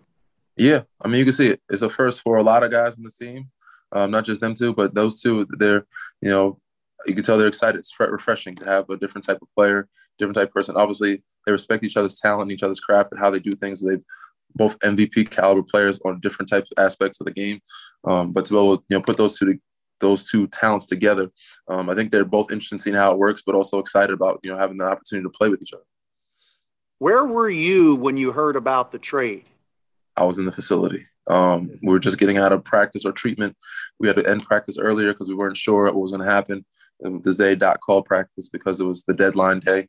Yeah, 0.57 0.83
I 1.01 1.09
mean, 1.09 1.19
you 1.19 1.25
can 1.25 1.33
see 1.33 1.49
it. 1.49 1.61
It's 1.71 1.83
a 1.83 1.89
first 1.89 2.23
for 2.23 2.37
a 2.37 2.43
lot 2.43 2.63
of 2.63 2.71
guys 2.71 2.99
in 2.99 3.05
the 3.05 3.11
team, 3.11 3.51
um, 3.93 4.11
not 4.11 4.25
just 4.25 4.41
them 4.41 4.55
two, 4.55 4.75
but 4.75 4.95
those 4.95 5.23
two. 5.23 5.47
They're, 5.59 5.87
you 6.21 6.31
know, 6.31 6.61
you 7.07 7.15
can 7.15 7.25
tell 7.25 7.39
they're 7.39 7.47
excited. 7.47 7.79
It's 7.79 7.95
refreshing 7.99 8.55
to 8.57 8.65
have 8.65 8.91
a 8.91 8.97
different 8.97 9.27
type 9.27 9.41
of 9.41 9.49
player, 9.57 9.89
different 10.19 10.37
type 10.37 10.49
of 10.49 10.55
person. 10.55 10.77
Obviously, 10.77 11.23
they 11.47 11.53
respect 11.53 11.85
each 11.85 11.97
other's 11.97 12.21
talent, 12.21 12.53
each 12.53 12.63
other's 12.63 12.81
craft, 12.81 13.13
and 13.13 13.21
how 13.21 13.31
they 13.31 13.39
do 13.39 13.55
things. 13.55 13.81
They 13.81 13.99
both 14.55 14.79
MVP 14.81 15.31
caliber 15.31 15.63
players 15.63 15.99
on 16.05 16.21
different 16.21 16.49
types 16.49 16.71
of 16.77 16.85
aspects 16.85 17.21
of 17.21 17.27
the 17.27 17.33
game. 17.33 17.61
Um, 18.05 18.33
but 18.33 18.45
to 18.47 18.53
be 18.53 18.59
able 18.59 18.79
to, 18.79 18.85
you 18.89 18.97
know, 18.97 19.03
put 19.03 19.17
those 19.17 19.39
two 19.39 19.59
those 20.01 20.25
two 20.25 20.47
talents 20.47 20.87
together, 20.87 21.31
um, 21.69 21.91
I 21.91 21.95
think 21.95 22.11
they're 22.11 22.25
both 22.25 22.51
interested 22.51 22.77
in 22.77 22.79
seeing 22.79 22.97
how 22.97 23.13
it 23.13 23.19
works, 23.19 23.43
but 23.45 23.55
also 23.55 23.79
excited 23.79 24.13
about 24.13 24.41
you 24.43 24.51
know 24.51 24.57
having 24.57 24.79
the 24.79 24.85
opportunity 24.85 25.25
to 25.25 25.31
play 25.31 25.49
with 25.49 25.63
each 25.63 25.73
other. 25.73 25.85
Where 26.99 27.25
were 27.25 27.51
you 27.51 27.97
when 27.97 28.17
you 28.17 28.33
heard 28.33 28.57
about 28.57 28.93
the 28.93 28.99
trade? 28.99 29.45
I 30.17 30.25
was 30.25 30.39
in 30.39 30.45
the 30.45 30.53
facility. 30.53 31.07
Um, 31.29 31.79
we 31.83 31.93
were 31.93 31.99
just 31.99 32.19
getting 32.19 32.39
out 32.39 32.53
of 32.53 32.65
practice 32.65 33.05
or 33.05 33.13
treatment. 33.13 33.57
We 33.99 34.09
had 34.09 34.17
to 34.17 34.29
end 34.29 34.45
practice 34.45 34.79
earlier 34.79 35.13
because 35.13 35.29
we 35.29 35.35
weren't 35.35 35.57
sure 35.57 35.85
what 35.85 35.95
was 35.95 36.11
going 36.11 36.25
to 36.25 36.31
happen. 36.31 36.65
And 37.01 37.23
the 37.23 37.33
Zay 37.33 37.55
dot 37.55 37.81
call 37.81 38.03
practice 38.03 38.49
because 38.49 38.81
it 38.81 38.85
was 38.85 39.05
the 39.05 39.15
deadline 39.15 39.61
day. 39.61 39.89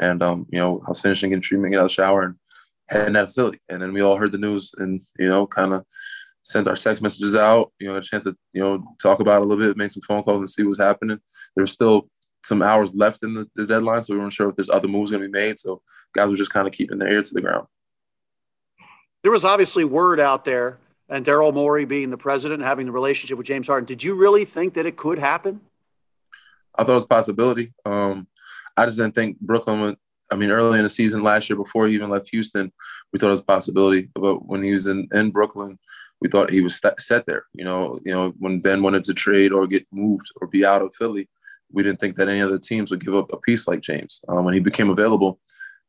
And, 0.00 0.22
um, 0.22 0.46
you 0.50 0.58
know, 0.58 0.82
I 0.86 0.88
was 0.88 1.00
finishing 1.00 1.32
in 1.32 1.40
treatment, 1.40 1.72
get 1.72 1.78
out 1.78 1.84
of 1.84 1.90
the 1.90 1.94
shower 1.94 2.22
and 2.22 2.36
heading 2.88 3.14
that 3.14 3.26
facility. 3.26 3.58
And 3.68 3.80
then 3.80 3.92
we 3.92 4.00
all 4.00 4.16
heard 4.16 4.32
the 4.32 4.38
news 4.38 4.74
and, 4.76 5.02
you 5.18 5.28
know, 5.28 5.46
kind 5.46 5.74
of 5.74 5.84
sent 6.42 6.66
our 6.66 6.76
text 6.76 7.02
messages 7.02 7.34
out, 7.34 7.72
you 7.78 7.88
know, 7.88 7.96
a 7.96 8.02
chance 8.02 8.24
to, 8.24 8.36
you 8.52 8.62
know, 8.62 8.82
talk 9.02 9.20
about 9.20 9.42
a 9.42 9.44
little 9.44 9.64
bit, 9.64 9.76
made 9.76 9.90
some 9.90 10.02
phone 10.02 10.22
calls 10.22 10.40
and 10.40 10.48
see 10.48 10.62
what 10.62 10.70
was 10.70 10.78
happening. 10.78 11.18
There 11.54 11.62
was 11.62 11.72
still 11.72 12.08
some 12.44 12.62
hours 12.62 12.94
left 12.94 13.22
in 13.22 13.34
the, 13.34 13.46
the 13.54 13.66
deadline, 13.66 14.02
so 14.02 14.14
we 14.14 14.20
weren't 14.20 14.32
sure 14.32 14.48
if 14.48 14.56
there's 14.56 14.70
other 14.70 14.88
moves 14.88 15.10
going 15.10 15.22
to 15.22 15.28
be 15.28 15.32
made. 15.32 15.58
So 15.58 15.82
guys 16.14 16.30
were 16.30 16.36
just 16.36 16.52
kind 16.52 16.66
of 16.66 16.72
keeping 16.72 16.98
their 16.98 17.12
ear 17.12 17.22
to 17.22 17.34
the 17.34 17.40
ground. 17.40 17.66
There 19.22 19.32
was 19.32 19.44
obviously 19.44 19.84
word 19.84 20.20
out 20.20 20.44
there, 20.44 20.78
and 21.08 21.24
Daryl 21.24 21.52
Morey 21.52 21.84
being 21.84 22.10
the 22.10 22.16
president, 22.16 22.62
having 22.62 22.86
the 22.86 22.92
relationship 22.92 23.36
with 23.36 23.46
James 23.46 23.66
Harden. 23.66 23.86
Did 23.86 24.02
you 24.02 24.14
really 24.14 24.44
think 24.44 24.74
that 24.74 24.86
it 24.86 24.96
could 24.96 25.18
happen? 25.18 25.60
I 26.74 26.84
thought 26.84 26.92
it 26.92 26.94
was 26.94 27.04
a 27.04 27.08
possibility. 27.08 27.74
Um, 27.84 28.28
I 28.76 28.86
just 28.86 28.96
didn't 28.96 29.14
think 29.14 29.40
Brooklyn 29.40 29.80
would. 29.80 29.96
I 30.30 30.36
mean, 30.36 30.50
early 30.50 30.78
in 30.78 30.84
the 30.84 30.90
season 30.90 31.22
last 31.22 31.48
year, 31.48 31.56
before 31.56 31.86
he 31.86 31.94
even 31.94 32.10
left 32.10 32.28
Houston, 32.30 32.72
we 33.12 33.18
thought 33.18 33.28
it 33.28 33.30
was 33.30 33.40
a 33.40 33.44
possibility. 33.44 34.10
But 34.14 34.46
when 34.46 34.62
he 34.62 34.72
was 34.72 34.86
in, 34.86 35.08
in 35.12 35.30
Brooklyn, 35.30 35.78
we 36.20 36.28
thought 36.28 36.50
he 36.50 36.60
was 36.60 36.76
st- 36.76 37.00
set 37.00 37.26
there. 37.26 37.44
You 37.54 37.64
know, 37.64 37.98
you 38.04 38.12
know, 38.12 38.34
when 38.38 38.60
Ben 38.60 38.82
wanted 38.82 39.04
to 39.04 39.14
trade 39.14 39.52
or 39.52 39.66
get 39.66 39.86
moved 39.92 40.26
or 40.40 40.48
be 40.48 40.64
out 40.64 40.82
of 40.82 40.94
Philly, 40.94 41.28
we 41.72 41.82
didn't 41.82 42.00
think 42.00 42.16
that 42.16 42.28
any 42.28 42.40
other 42.40 42.58
teams 42.58 42.90
would 42.90 43.04
give 43.04 43.14
up 43.14 43.32
a 43.32 43.38
piece 43.38 43.68
like 43.68 43.80
James. 43.80 44.22
Um, 44.28 44.44
when 44.44 44.54
he 44.54 44.60
became 44.60 44.90
available, 44.90 45.38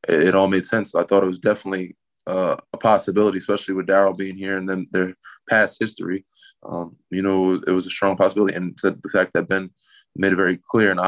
it, 0.08 0.24
it, 0.24 0.36
all 0.36 0.48
made 0.48 0.66
sense. 0.66 0.96
I 0.96 1.04
thought 1.04 1.24
it 1.24 1.28
was 1.28 1.40
definitely 1.40 1.96
uh, 2.28 2.58
a 2.74 2.78
possibility, 2.78 3.38
especially 3.38 3.74
with 3.74 3.88
Daryl 3.88 4.16
being 4.16 4.38
here 4.38 4.58
and 4.58 4.70
then 4.70 4.86
their 4.92 5.16
past 5.50 5.78
history. 5.80 6.26
Um, 6.64 6.98
you 7.10 7.22
know, 7.22 7.62
it 7.66 7.72
was 7.72 7.88
a 7.88 7.90
strong 7.90 8.18
possibility. 8.18 8.56
And 8.56 8.78
to 8.80 8.92
the 8.92 9.10
fact 9.10 9.34
that 9.34 9.48
Ben 9.48 9.70
made 10.16 10.34
it 10.34 10.38
very 10.38 10.60
clear 10.70 10.92
and 10.92 11.00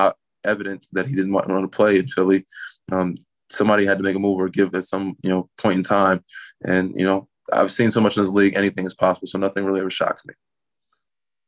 evident 0.44 0.88
that 0.94 1.08
he 1.08 1.16
didn't 1.16 1.34
want 1.34 1.48
to 1.48 1.68
play 1.68 1.98
in 1.98 2.08
Philly, 2.08 2.46
um, 2.92 3.16
somebody 3.50 3.86
had 3.86 3.98
to 3.98 4.04
make 4.04 4.16
a 4.16 4.20
move 4.20 4.40
or 4.40 4.50
give 4.50 4.74
at 4.76 4.84
some 4.84 5.16
you 5.22 5.30
know 5.30 5.50
point 5.58 5.78
in 5.78 5.84
time. 5.84 6.24
And 6.64 6.94
you 6.96 7.06
know, 7.06 7.28
I've 7.52 7.72
seen 7.72 7.92
so 7.92 8.02
much 8.02 8.18
in 8.18 8.24
this 8.24 8.32
league, 8.32 8.56
anything 8.56 8.86
is 8.86 8.94
possible. 8.94 9.28
So 9.28 9.38
nothing 9.38 9.66
really 9.66 9.82
ever 9.82 9.90
shocks 9.90 10.26
me. 10.26 10.34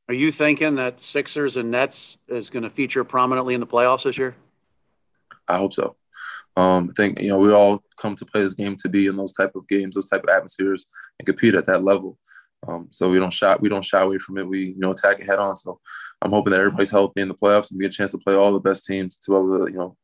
Are 0.10 0.14
you 0.14 0.32
thinking 0.32 0.76
that 0.76 1.00
Sixers 1.00 1.56
and 1.56 1.72
Nets 1.72 2.18
is 2.28 2.50
going 2.50 2.64
to 2.64 2.70
feature 2.70 3.04
prominently 3.04 3.54
in 3.54 3.62
the 3.62 3.68
playoffs 3.68 4.04
this 4.04 4.18
year? 4.18 4.36
I 5.48 5.58
hope 5.58 5.74
so. 5.74 5.96
Um, 6.56 6.90
I 6.92 6.94
think 6.96 7.20
you 7.20 7.30
know 7.30 7.40
we 7.40 7.52
all 7.52 7.84
come 7.98 8.16
to 8.16 8.26
play 8.26 8.44
this 8.44 8.54
game 8.54 8.76
to 8.78 8.90
be 8.90 9.08
in 9.08 9.16
those 9.16 9.34
type 9.34 9.56
of 9.56 9.68
games, 9.68 9.96
those 9.96 10.10
type 10.10 10.24
of 10.24 10.30
atmospheres, 10.30 10.86
and 11.20 11.26
compete 11.26 11.56
at 11.56 11.66
that 11.66 11.84
level. 11.84 12.18
Um, 12.68 12.88
so 12.92 13.10
we 13.10 13.20
don't 13.20 13.34
shy 13.34 13.56
we 13.60 13.70
don't 13.70 13.84
shy 13.84 14.02
away 14.02 14.18
from 14.18 14.38
it. 14.38 14.48
We 14.48 14.68
you 14.68 14.80
know 14.80 14.92
attack 14.92 15.20
it 15.20 15.26
head 15.26 15.40
on. 15.40 15.56
So 15.56 15.80
I'm 16.22 16.32
hoping 16.32 16.52
that 16.52 16.60
everybody's 16.60 16.92
healthy 16.92 17.22
in 17.22 17.28
the 17.28 17.34
playoffs 17.34 17.72
and 17.72 17.80
get 17.80 17.94
a 17.94 17.98
chance 17.98 18.12
to 18.12 18.18
play 18.18 18.36
all 18.36 18.54
the 18.54 18.60
best 18.60 18.86
teams 18.86 19.18
to 19.18 19.32
be 19.32 19.36
able 19.36 19.66
to 19.66 19.72
you 19.72 19.78
know 19.78 19.98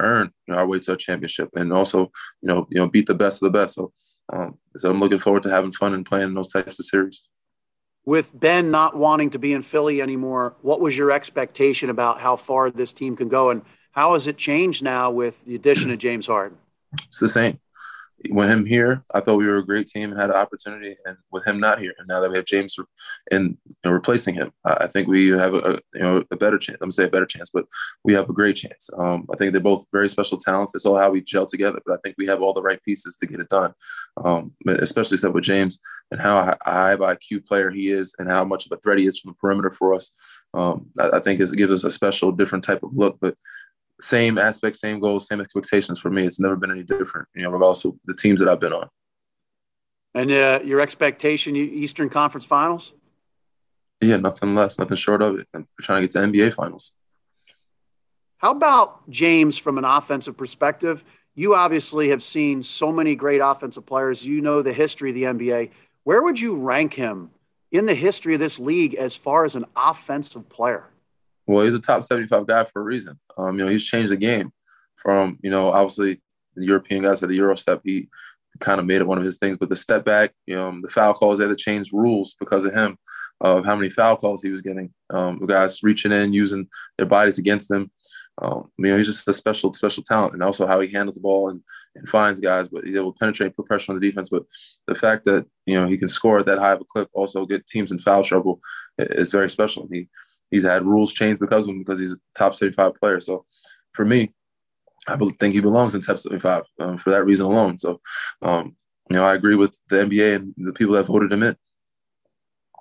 earn 0.00 0.30
you 0.46 0.54
know, 0.54 0.60
our 0.60 0.66
way 0.66 0.78
to 0.78 0.92
a 0.92 0.96
championship 0.96 1.48
and 1.54 1.72
also 1.72 2.10
you 2.42 2.48
know 2.48 2.66
you 2.70 2.78
know 2.78 2.88
beat 2.88 3.06
the 3.06 3.14
best 3.14 3.42
of 3.42 3.52
the 3.52 3.58
best. 3.58 3.74
So 3.74 3.92
um, 4.32 4.58
so 4.76 4.90
I'm 4.90 4.98
looking 4.98 5.18
forward 5.18 5.42
to 5.44 5.50
having 5.50 5.72
fun 5.72 5.94
and 5.94 6.04
playing 6.04 6.34
those 6.34 6.52
types 6.52 6.78
of 6.78 6.86
series. 6.86 7.22
With 8.04 8.38
Ben 8.38 8.70
not 8.70 8.96
wanting 8.96 9.30
to 9.30 9.38
be 9.38 9.52
in 9.52 9.62
Philly 9.62 10.00
anymore, 10.00 10.54
what 10.62 10.80
was 10.80 10.96
your 10.96 11.10
expectation 11.10 11.90
about 11.90 12.20
how 12.20 12.36
far 12.36 12.70
this 12.70 12.92
team 12.92 13.16
can 13.16 13.28
go, 13.28 13.50
and 13.50 13.62
how 13.92 14.12
has 14.14 14.26
it 14.28 14.36
changed 14.36 14.82
now 14.82 15.10
with 15.10 15.44
the 15.44 15.54
addition 15.54 15.90
of 15.90 15.98
James 15.98 16.26
Harden? 16.26 16.58
It's 17.08 17.18
the 17.18 17.28
same 17.28 17.58
with 18.30 18.50
him 18.50 18.64
here, 18.64 19.04
I 19.12 19.20
thought 19.20 19.36
we 19.36 19.46
were 19.46 19.58
a 19.58 19.66
great 19.66 19.86
team 19.86 20.10
and 20.10 20.20
had 20.20 20.30
an 20.30 20.36
opportunity. 20.36 20.96
And 21.04 21.16
with 21.30 21.46
him 21.46 21.60
not 21.60 21.80
here, 21.80 21.94
and 21.98 22.06
now 22.08 22.20
that 22.20 22.30
we 22.30 22.36
have 22.36 22.44
James 22.44 22.76
and 23.30 23.56
you 23.66 23.74
know, 23.84 23.90
replacing 23.90 24.34
him, 24.34 24.52
I 24.64 24.86
think 24.86 25.08
we 25.08 25.28
have 25.28 25.54
a, 25.54 25.80
you 25.94 26.00
know 26.00 26.24
a 26.30 26.36
better 26.36 26.58
chance. 26.58 26.78
I'm 26.80 26.90
say 26.90 27.04
a 27.04 27.08
better 27.08 27.26
chance, 27.26 27.50
but 27.52 27.66
we 28.04 28.12
have 28.14 28.28
a 28.28 28.32
great 28.32 28.56
chance. 28.56 28.90
Um, 28.96 29.26
I 29.32 29.36
think 29.36 29.52
they're 29.52 29.60
both 29.60 29.86
very 29.92 30.08
special 30.08 30.38
talents. 30.38 30.74
It's 30.74 30.86
all 30.86 30.98
how 30.98 31.10
we 31.10 31.20
gel 31.20 31.46
together. 31.46 31.80
But 31.84 31.94
I 31.94 31.98
think 32.02 32.16
we 32.18 32.26
have 32.26 32.42
all 32.42 32.52
the 32.52 32.62
right 32.62 32.82
pieces 32.82 33.16
to 33.16 33.26
get 33.26 33.40
it 33.40 33.48
done. 33.48 33.72
Um, 34.24 34.52
especially 34.66 35.16
stuff 35.16 35.34
with 35.34 35.44
James 35.44 35.78
and 36.10 36.20
how 36.20 36.56
high 36.64 36.92
of 36.92 37.00
IQ 37.00 37.46
player 37.46 37.70
he 37.70 37.90
is, 37.90 38.14
and 38.18 38.30
how 38.30 38.44
much 38.44 38.66
of 38.66 38.72
a 38.72 38.80
threat 38.80 38.98
he 38.98 39.06
is 39.06 39.18
from 39.18 39.30
the 39.30 39.36
perimeter 39.36 39.70
for 39.70 39.94
us. 39.94 40.12
Um, 40.54 40.86
I, 41.00 41.16
I, 41.16 41.20
think 41.20 41.40
it 41.40 41.50
gives 41.56 41.72
us 41.72 41.84
a 41.84 41.90
special, 41.90 42.32
different 42.32 42.64
type 42.64 42.82
of 42.82 42.96
look. 42.96 43.18
But 43.20 43.36
same 44.00 44.38
aspects, 44.38 44.80
same 44.80 45.00
goals, 45.00 45.26
same 45.26 45.40
expectations 45.40 45.98
for 45.98 46.10
me. 46.10 46.24
It's 46.24 46.40
never 46.40 46.56
been 46.56 46.70
any 46.70 46.82
different, 46.82 47.28
you 47.34 47.42
know, 47.42 47.50
regardless 47.50 47.84
of 47.84 47.94
the 48.04 48.14
teams 48.14 48.40
that 48.40 48.48
I've 48.48 48.60
been 48.60 48.72
on. 48.72 48.88
And 50.14 50.30
uh, 50.30 50.60
your 50.64 50.80
expectation, 50.80 51.56
Eastern 51.56 52.08
Conference 52.08 52.44
Finals? 52.44 52.92
Yeah, 54.00 54.16
nothing 54.16 54.54
less, 54.54 54.78
nothing 54.78 54.96
short 54.96 55.22
of 55.22 55.40
it. 55.40 55.48
And 55.52 55.64
we're 55.64 55.84
trying 55.84 56.02
to 56.02 56.08
get 56.08 56.12
to 56.12 56.18
NBA 56.26 56.54
Finals. 56.54 56.92
How 58.38 58.50
about 58.50 59.08
James 59.08 59.56
from 59.56 59.78
an 59.78 59.84
offensive 59.84 60.36
perspective? 60.36 61.04
You 61.34 61.54
obviously 61.54 62.10
have 62.10 62.22
seen 62.22 62.62
so 62.62 62.92
many 62.92 63.14
great 63.14 63.40
offensive 63.42 63.86
players. 63.86 64.26
You 64.26 64.40
know 64.40 64.62
the 64.62 64.72
history 64.72 65.10
of 65.10 65.14
the 65.14 65.22
NBA. 65.24 65.70
Where 66.04 66.22
would 66.22 66.40
you 66.40 66.54
rank 66.54 66.94
him 66.94 67.30
in 67.70 67.86
the 67.86 67.94
history 67.94 68.34
of 68.34 68.40
this 68.40 68.58
league 68.58 68.94
as 68.94 69.16
far 69.16 69.44
as 69.44 69.54
an 69.54 69.64
offensive 69.74 70.48
player? 70.48 70.84
Well, 71.46 71.64
he's 71.64 71.74
a 71.74 71.80
top 71.80 72.02
75 72.02 72.46
guy 72.46 72.64
for 72.64 72.82
a 72.82 72.84
reason. 72.84 73.18
Um, 73.38 73.58
you 73.58 73.64
know, 73.64 73.70
he's 73.70 73.84
changed 73.84 74.12
the 74.12 74.16
game 74.16 74.52
from, 74.96 75.38
you 75.42 75.50
know, 75.50 75.70
obviously 75.70 76.20
the 76.56 76.66
European 76.66 77.02
guys 77.02 77.20
had 77.20 77.30
the 77.30 77.36
Euro 77.36 77.54
step. 77.54 77.80
He 77.84 78.08
kind 78.58 78.80
of 78.80 78.86
made 78.86 79.00
it 79.00 79.06
one 79.06 79.18
of 79.18 79.24
his 79.24 79.38
things, 79.38 79.56
but 79.56 79.68
the 79.68 79.76
step 79.76 80.04
back, 80.04 80.32
you 80.46 80.56
know, 80.56 80.76
the 80.80 80.88
foul 80.88 81.14
calls, 81.14 81.38
they 81.38 81.44
had 81.44 81.56
to 81.56 81.62
change 81.62 81.92
rules 81.92 82.34
because 82.40 82.64
of 82.64 82.74
him, 82.74 82.96
of 83.40 83.64
how 83.64 83.76
many 83.76 83.90
foul 83.90 84.16
calls 84.16 84.42
he 84.42 84.50
was 84.50 84.62
getting. 84.62 84.92
Um, 85.10 85.44
guys 85.46 85.82
reaching 85.82 86.12
in, 86.12 86.32
using 86.32 86.66
their 86.96 87.06
bodies 87.06 87.38
against 87.38 87.70
him. 87.70 87.90
Um, 88.42 88.70
you 88.78 88.86
know, 88.86 88.96
he's 88.96 89.06
just 89.06 89.28
a 89.28 89.32
special, 89.32 89.72
special 89.72 90.02
talent, 90.02 90.34
and 90.34 90.42
also 90.42 90.66
how 90.66 90.80
he 90.80 90.88
handles 90.88 91.16
the 91.16 91.22
ball 91.22 91.48
and, 91.48 91.60
and 91.94 92.08
finds 92.08 92.40
guys, 92.40 92.68
but 92.68 92.84
he's 92.84 92.96
able 92.96 93.12
to 93.12 93.18
penetrate 93.18 93.56
put 93.56 93.66
pressure 93.66 93.92
on 93.92 93.98
the 93.98 94.06
defense. 94.06 94.28
But 94.28 94.44
the 94.86 94.94
fact 94.94 95.24
that 95.24 95.46
you 95.64 95.80
know 95.80 95.88
he 95.88 95.96
can 95.96 96.08
score 96.08 96.38
at 96.38 96.46
that 96.46 96.58
high 96.58 96.72
of 96.72 96.82
a 96.82 96.84
clip, 96.84 97.08
also 97.14 97.46
get 97.46 97.66
teams 97.66 97.92
in 97.92 97.98
foul 97.98 98.22
trouble, 98.22 98.60
is 98.98 99.32
very 99.32 99.48
special. 99.48 99.88
He 99.90 100.08
he's 100.50 100.64
had 100.64 100.84
rules 100.84 101.12
changed 101.12 101.40
because 101.40 101.64
of 101.64 101.70
him 101.70 101.78
because 101.78 101.98
he's 101.98 102.12
a 102.12 102.18
top 102.34 102.54
75 102.54 102.94
player. 102.94 103.20
So 103.20 103.44
for 103.92 104.04
me, 104.04 104.32
I 105.08 105.16
think 105.16 105.54
he 105.54 105.60
belongs 105.60 105.94
in 105.94 106.00
top 106.00 106.18
75 106.18 106.64
um, 106.80 106.96
for 106.98 107.10
that 107.10 107.24
reason 107.24 107.46
alone. 107.46 107.78
So, 107.78 108.00
um, 108.42 108.76
you 109.08 109.16
know, 109.16 109.24
I 109.24 109.34
agree 109.34 109.54
with 109.54 109.78
the 109.88 109.96
NBA 109.96 110.36
and 110.36 110.54
the 110.56 110.72
people 110.72 110.94
that 110.94 111.06
voted 111.06 111.30
him 111.30 111.42
in. 111.42 111.56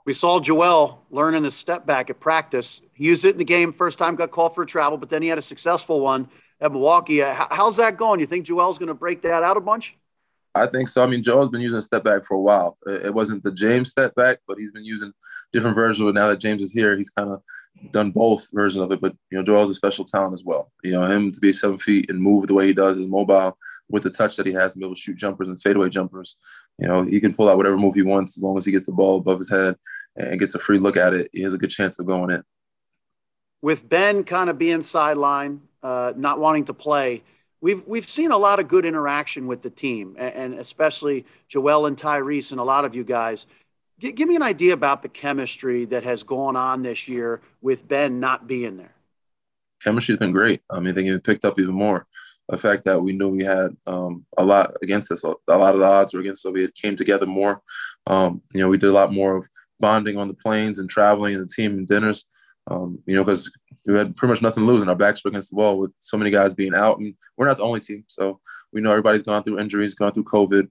We 0.06 0.14
saw 0.14 0.40
Joel 0.40 1.04
learning 1.10 1.44
the 1.44 1.52
step 1.52 1.86
back 1.86 2.10
at 2.10 2.20
practice. 2.20 2.82
He 2.94 3.06
used 3.06 3.26
it 3.26 3.32
in 3.32 3.38
the 3.38 3.46
game 3.46 3.74
first 3.74 3.98
time, 3.98 4.16
got 4.16 4.32
called 4.32 4.54
for 4.54 4.64
a 4.64 4.68
travel, 4.68 4.98
but 4.98 5.10
then 5.10 5.22
he 5.22 5.28
had 5.28 5.38
a 5.38 5.44
successful 5.44 6.00
one 6.00 6.30
at 6.62 6.72
Milwaukee. 6.72 7.20
How's 7.20 7.78
that 7.78 7.98
going? 7.98 8.20
You 8.20 8.28
think 8.28 8.46
Joel's 8.46 8.78
going 8.78 8.88
to 8.88 8.94
break 8.94 9.24
that 9.24 9.44
out 9.44 9.58
a 9.58 9.62
bunch? 9.62 9.98
I 10.56 10.68
think 10.68 10.88
so. 10.88 11.04
I 11.04 11.08
mean, 11.08 11.22
Joel's 11.22 11.50
been 11.50 11.62
using 11.62 11.80
a 11.80 11.82
step 11.82 12.06
back 12.06 12.24
for 12.26 12.36
a 12.36 12.40
while. 12.40 12.78
It 12.88 13.14
wasn't 13.14 13.44
the 13.44 13.52
James 13.52 13.90
step 13.90 14.16
back, 14.16 14.40
but 14.48 14.58
he's 14.58 14.72
been 14.72 14.86
using 14.86 15.12
different 15.52 15.76
versions 15.76 16.02
of 16.02 16.08
it. 16.08 16.18
Now 16.18 16.30
that 16.30 16.40
James 16.40 16.64
is 16.64 16.72
here, 16.72 16.96
he's 16.96 17.10
kind 17.10 17.30
of 17.30 17.42
done 17.92 18.12
both 18.12 18.48
versions 18.54 18.82
of 18.82 18.92
it. 18.94 19.02
But 19.02 19.14
you 19.30 19.38
know, 19.38 19.44
Joel's 19.44 19.70
a 19.70 19.74
special 19.74 20.06
talent 20.06 20.32
as 20.32 20.46
well. 20.46 20.72
You 20.82 20.94
know, 20.94 21.06
him 21.06 21.34
to 21.34 21.40
be 21.42 21.52
seven 21.52 21.78
feet 21.78 22.10
and 22.10 22.22
move 22.22 22.48
the 22.48 22.54
way 22.54 22.68
he 22.68 22.74
does, 22.74 22.96
is 22.96 23.08
mobile 23.08 23.58
with 23.90 24.04
the 24.04 24.10
touch 24.10 24.38
that 24.38 24.46
he 24.46 24.54
has, 24.54 24.74
to 24.74 24.80
be 24.80 24.86
able 24.86 24.96
to 24.96 25.02
shoot 25.02 25.18
jumpers 25.18 25.50
and 25.50 25.62
fadeaway 25.62 25.90
jumpers. 25.90 26.38
You 26.80 26.88
know, 26.88 27.04
he 27.04 27.20
can 27.20 27.34
pull 27.34 27.50
out 27.50 27.58
whatever 27.58 27.78
move 27.78 27.96
he 27.96 28.02
wants 28.02 28.38
as 28.38 28.42
long 28.42 28.56
as 28.56 28.66
he 28.66 28.72
gets 28.72 28.86
the 28.86 28.94
ball 28.94 29.18
above 29.18 29.40
his 29.40 29.50
head 29.50 29.76
and 30.16 30.40
gets 30.40 30.56
a 30.56 30.60
free 30.60 30.80
look 30.80 30.96
at 30.96 31.14
it. 31.14 31.30
He 31.34 31.42
has 31.42 31.54
a 31.54 31.58
good 31.58 31.70
chance 31.70 32.00
of 32.00 32.06
going 32.06 32.32
in. 32.32 32.44
With 33.62 33.90
Ben 33.90 34.24
kind 34.24 34.50
of 34.50 34.58
being 34.58 34.82
sideline, 34.82 35.62
uh, 35.84 36.14
not 36.16 36.40
wanting 36.40 36.66
to 36.66 36.74
play 36.74 37.24
we've 37.66 37.84
we've 37.88 38.08
seen 38.08 38.30
a 38.30 38.38
lot 38.38 38.60
of 38.60 38.68
good 38.68 38.86
interaction 38.86 39.48
with 39.48 39.64
the 39.64 39.72
team, 39.72 40.16
and, 40.20 40.54
especially 40.54 41.26
Joel 41.48 41.88
and 41.88 41.98
Tyrese 41.98 42.52
and 42.52 42.60
a 42.60 42.64
lot 42.64 42.86
of 42.86 42.96
you 42.96 43.04
guys. 43.04 43.48
G- 43.98 44.12
give 44.12 44.30
me 44.30 44.36
an 44.36 44.44
idea 44.44 44.74
about 44.74 45.02
the 45.02 45.10
chemistry 45.10 45.86
that 45.86 46.04
has 46.04 46.22
gone 46.22 46.56
on 46.56 46.84
this 46.84 47.08
year 47.08 47.42
with 47.64 47.88
Ben 47.88 48.20
not 48.20 48.46
being 48.46 48.78
there. 48.78 48.94
Chemistry's 49.84 50.20
been 50.20 50.32
great. 50.32 50.62
I 50.70 50.80
mean, 50.80 50.96
it 50.96 51.24
picked 51.24 51.44
up 51.44 51.60
even 51.60 51.74
more. 51.74 52.06
The 52.50 52.58
fact 52.58 52.84
that 52.86 53.02
we 53.02 53.14
knew 53.14 53.30
we 53.30 53.44
had 53.44 53.76
um, 53.88 54.28
a 54.38 54.46
lot 54.46 54.76
against 54.84 55.12
us, 55.12 55.24
a 55.24 55.58
lot 55.58 55.74
of 55.74 55.80
the 55.80 55.88
odds 55.88 56.14
were 56.14 56.20
against 56.20 56.42
us. 56.46 56.50
So 56.50 56.52
we 56.52 56.70
came 56.72 56.96
together 56.96 57.26
more. 57.26 57.64
Um, 58.06 58.44
you 58.54 58.62
know, 58.62 58.70
we 58.70 58.78
did 58.78 58.92
a 58.92 58.94
lot 58.94 59.12
more 59.12 59.38
of 59.38 59.48
bonding 59.80 60.20
on 60.20 60.28
the 60.28 60.36
planes 60.36 60.78
and 60.78 60.88
traveling 60.88 61.34
and 61.34 61.44
the 61.44 61.48
team 61.48 61.72
and 61.72 61.88
dinners. 61.88 62.28
Um, 62.68 63.00
you 63.08 63.16
know, 63.16 63.24
because 63.24 63.52
we 63.92 63.98
had 63.98 64.16
pretty 64.16 64.32
much 64.32 64.42
nothing 64.42 64.64
to 64.64 64.68
lose, 64.68 64.82
and 64.82 64.90
our 64.90 64.96
backs 64.96 65.24
were 65.24 65.30
against 65.30 65.52
the 65.52 65.58
wall 65.58 65.78
with 65.78 65.92
so 65.98 66.18
many 66.18 66.32
guys 66.32 66.54
being 66.54 66.74
out. 66.74 67.00
And 67.00 67.16
we're 67.38 67.48
not 67.48 67.58
the 67.58 67.64
only 67.64 67.80
team, 67.80 68.04
so 68.08 68.40
we 68.72 68.82
know 68.82 68.92
everybody's 68.92 69.24
gone 69.24 69.44
through 69.44 69.60
injuries, 69.60 69.94
gone 69.94 70.12
through 70.12 70.24
COVID, 70.24 70.68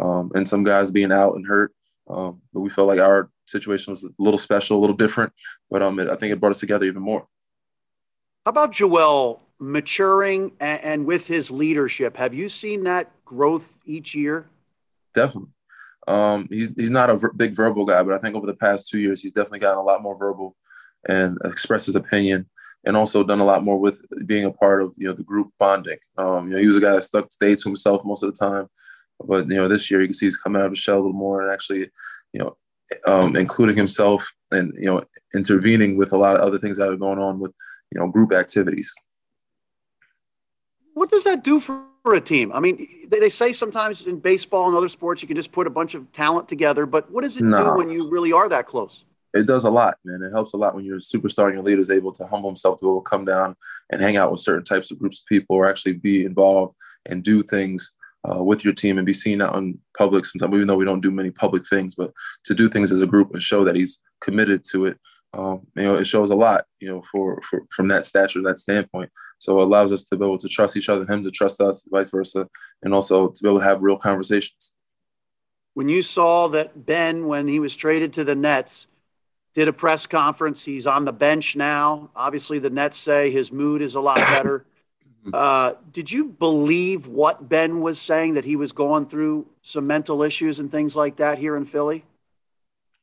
um, 0.00 0.30
and 0.34 0.46
some 0.46 0.64
guys 0.64 0.90
being 0.90 1.12
out 1.12 1.34
and 1.34 1.46
hurt. 1.46 1.72
Um, 2.08 2.40
but 2.52 2.60
we 2.60 2.70
felt 2.70 2.88
like 2.88 3.00
our 3.00 3.30
situation 3.46 3.92
was 3.92 4.04
a 4.04 4.08
little 4.18 4.38
special, 4.38 4.78
a 4.78 4.80
little 4.80 4.96
different. 4.96 5.32
But 5.70 5.82
um, 5.82 5.98
it, 5.98 6.08
I 6.08 6.16
think 6.16 6.32
it 6.32 6.40
brought 6.40 6.50
us 6.50 6.60
together 6.60 6.86
even 6.86 7.02
more. 7.02 7.26
How 8.44 8.50
about 8.50 8.72
Joel 8.72 9.42
maturing 9.58 10.52
and, 10.60 10.80
and 10.82 11.06
with 11.06 11.26
his 11.26 11.50
leadership? 11.50 12.16
Have 12.16 12.34
you 12.34 12.48
seen 12.48 12.84
that 12.84 13.10
growth 13.24 13.78
each 13.84 14.14
year? 14.14 14.48
Definitely. 15.14 15.50
Um, 16.06 16.46
he's 16.50 16.70
he's 16.76 16.90
not 16.90 17.10
a 17.10 17.30
big 17.34 17.56
verbal 17.56 17.84
guy, 17.84 18.02
but 18.02 18.14
I 18.14 18.18
think 18.18 18.36
over 18.36 18.46
the 18.46 18.54
past 18.54 18.88
two 18.88 18.98
years, 18.98 19.22
he's 19.22 19.32
definitely 19.32 19.58
gotten 19.58 19.78
a 19.78 19.82
lot 19.82 20.02
more 20.02 20.16
verbal 20.16 20.56
and 21.08 21.38
express 21.44 21.86
his 21.86 21.96
opinion 21.96 22.46
and 22.86 22.96
also 22.96 23.24
done 23.24 23.40
a 23.40 23.44
lot 23.44 23.64
more 23.64 23.78
with 23.78 24.00
being 24.26 24.44
a 24.44 24.50
part 24.50 24.80
of 24.80 24.92
you 24.96 25.06
know 25.06 25.12
the 25.12 25.24
group 25.24 25.50
bonding. 25.58 25.98
Um, 26.16 26.48
you 26.48 26.54
know, 26.54 26.60
he 26.60 26.66
was 26.66 26.76
a 26.76 26.80
guy 26.80 26.92
that 26.92 27.02
stuck 27.02 27.32
stayed 27.32 27.58
to 27.58 27.68
himself 27.68 28.02
most 28.04 28.22
of 28.22 28.32
the 28.32 28.38
time, 28.38 28.68
but 29.24 29.48
you 29.50 29.56
know 29.56 29.68
this 29.68 29.90
year 29.90 30.00
you 30.00 30.06
can 30.06 30.14
see 30.14 30.26
he's 30.26 30.36
coming 30.36 30.62
out 30.62 30.66
of 30.66 30.72
the 30.72 30.76
shell 30.76 30.96
a 30.96 30.98
little 30.98 31.12
more 31.12 31.42
and 31.42 31.52
actually, 31.52 31.90
you 32.32 32.40
know, 32.40 32.56
um, 33.06 33.36
including 33.36 33.76
himself 33.76 34.30
and 34.52 34.72
you 34.78 34.86
know 34.86 35.02
intervening 35.34 35.96
with 35.96 36.12
a 36.12 36.16
lot 36.16 36.36
of 36.36 36.42
other 36.42 36.58
things 36.58 36.78
that 36.78 36.88
are 36.88 36.96
going 36.96 37.18
on 37.18 37.40
with 37.40 37.52
you 37.92 38.00
know 38.00 38.06
group 38.06 38.32
activities. 38.32 38.94
What 40.94 41.10
does 41.10 41.24
that 41.24 41.44
do 41.44 41.60
for 41.60 41.84
a 42.06 42.20
team? 42.20 42.52
I 42.52 42.60
mean, 42.60 42.88
they, 43.08 43.18
they 43.18 43.28
say 43.28 43.52
sometimes 43.52 44.06
in 44.06 44.20
baseball 44.20 44.68
and 44.68 44.76
other 44.76 44.88
sports 44.88 45.20
you 45.20 45.28
can 45.28 45.36
just 45.36 45.52
put 45.52 45.66
a 45.66 45.70
bunch 45.70 45.94
of 45.94 46.10
talent 46.12 46.48
together, 46.48 46.86
but 46.86 47.10
what 47.10 47.22
does 47.22 47.36
it 47.36 47.40
do 47.40 47.74
when 47.74 47.90
you 47.90 48.08
really 48.08 48.32
are 48.32 48.48
that 48.48 48.66
close? 48.66 49.04
It 49.36 49.46
does 49.46 49.64
a 49.64 49.70
lot, 49.70 49.96
man. 50.04 50.22
It 50.22 50.32
helps 50.32 50.52
a 50.52 50.56
lot 50.56 50.74
when 50.74 50.84
you're 50.84 50.96
a 50.96 51.00
superstar 51.00 51.46
and 51.46 51.54
your 51.54 51.62
leader 51.62 51.80
is 51.80 51.90
able 51.90 52.12
to 52.12 52.24
humble 52.24 52.48
himself 52.48 52.78
to 52.78 52.84
be 52.84 52.88
able 52.88 53.02
to 53.02 53.10
come 53.10 53.24
down 53.24 53.56
and 53.90 54.00
hang 54.00 54.16
out 54.16 54.30
with 54.30 54.40
certain 54.40 54.64
types 54.64 54.90
of 54.90 54.98
groups 54.98 55.20
of 55.20 55.26
people 55.26 55.56
or 55.56 55.68
actually 55.68 55.92
be 55.94 56.24
involved 56.24 56.74
and 57.06 57.22
do 57.22 57.42
things 57.42 57.92
uh, 58.28 58.42
with 58.42 58.64
your 58.64 58.74
team 58.74 58.98
and 58.98 59.06
be 59.06 59.12
seen 59.12 59.40
out 59.40 59.56
in 59.56 59.78
public 59.96 60.26
sometimes, 60.26 60.54
even 60.54 60.66
though 60.66 60.76
we 60.76 60.84
don't 60.84 61.00
do 61.00 61.10
many 61.10 61.30
public 61.30 61.66
things, 61.66 61.94
but 61.94 62.12
to 62.44 62.54
do 62.54 62.68
things 62.68 62.90
as 62.90 63.02
a 63.02 63.06
group 63.06 63.32
and 63.32 63.42
show 63.42 63.64
that 63.64 63.76
he's 63.76 64.00
committed 64.20 64.64
to 64.72 64.86
it. 64.86 64.98
Um, 65.34 65.66
you 65.76 65.82
know, 65.82 65.96
it 65.96 66.06
shows 66.06 66.30
a 66.30 66.34
lot, 66.34 66.64
you 66.80 66.88
know, 66.88 67.02
for, 67.12 67.40
for 67.42 67.66
from 67.70 67.88
that 67.88 68.06
stature, 68.06 68.40
that 68.42 68.58
standpoint. 68.58 69.10
So 69.38 69.58
it 69.58 69.64
allows 69.64 69.92
us 69.92 70.04
to 70.04 70.16
be 70.16 70.24
able 70.24 70.38
to 70.38 70.48
trust 70.48 70.76
each 70.76 70.88
other, 70.88 71.04
him 71.04 71.22
to 71.24 71.30
trust 71.30 71.60
us, 71.60 71.84
vice 71.90 72.10
versa, 72.10 72.48
and 72.82 72.94
also 72.94 73.28
to 73.28 73.42
be 73.42 73.48
able 73.48 73.58
to 73.58 73.64
have 73.64 73.82
real 73.82 73.98
conversations. 73.98 74.74
When 75.74 75.90
you 75.90 76.00
saw 76.00 76.48
that 76.48 76.86
Ben, 76.86 77.26
when 77.26 77.48
he 77.48 77.60
was 77.60 77.76
traded 77.76 78.14
to 78.14 78.24
the 78.24 78.34
Nets, 78.34 78.86
did 79.56 79.68
a 79.68 79.72
press 79.72 80.06
conference. 80.06 80.66
He's 80.66 80.86
on 80.86 81.06
the 81.06 81.14
bench 81.14 81.56
now. 81.56 82.10
Obviously, 82.14 82.58
the 82.58 82.68
Nets 82.68 82.98
say 82.98 83.30
his 83.30 83.50
mood 83.50 83.80
is 83.80 83.94
a 83.94 84.00
lot 84.00 84.16
better. 84.16 84.66
Uh, 85.32 85.72
did 85.90 86.12
you 86.12 86.26
believe 86.26 87.06
what 87.06 87.48
Ben 87.48 87.80
was 87.80 87.98
saying 87.98 88.34
that 88.34 88.44
he 88.44 88.54
was 88.54 88.72
going 88.72 89.06
through 89.06 89.46
some 89.62 89.86
mental 89.86 90.22
issues 90.22 90.60
and 90.60 90.70
things 90.70 90.94
like 90.94 91.16
that 91.16 91.38
here 91.38 91.56
in 91.56 91.64
Philly? 91.64 92.04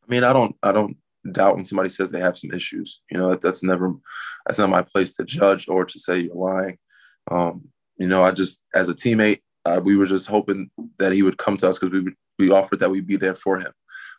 I 0.07 0.12
mean, 0.12 0.24
I 0.24 0.31
don't, 0.31 0.55
I 0.62 0.72
don't 0.72 0.95
doubt 1.31 1.55
when 1.55 1.65
somebody 1.65 1.89
says 1.89 2.12
they 2.12 2.22
have 2.22 2.38
some 2.38 2.51
issues. 2.51 3.01
You 3.10 3.17
know, 3.17 3.31
that, 3.31 3.41
that's 3.41 3.63
never 3.63 3.91
that's 4.45 4.60
not 4.60 4.69
my 4.69 4.83
place 4.83 5.15
to 5.15 5.25
judge 5.25 5.67
or 5.67 5.86
to 5.86 6.00
say 6.00 6.19
you're 6.19 6.36
lying. 6.36 6.77
Um, 7.31 7.69
you 7.98 8.07
know, 8.07 8.22
I 8.22 8.29
just 8.29 8.63
as 8.75 8.89
a 8.89 8.93
teammate, 8.93 9.41
uh, 9.65 9.81
we 9.83 9.98
were 9.98 10.05
just 10.05 10.27
hoping 10.27 10.69
that 11.00 11.13
he 11.13 11.24
would 11.24 11.39
come 11.39 11.57
to 11.57 11.69
us 11.69 11.79
because 11.79 11.93
we 11.93 12.13
we 12.38 12.51
offered 12.51 12.79
that 12.81 12.91
we'd 12.91 13.07
be 13.07 13.17
there 13.17 13.36
for 13.36 13.60
him. 13.60 13.72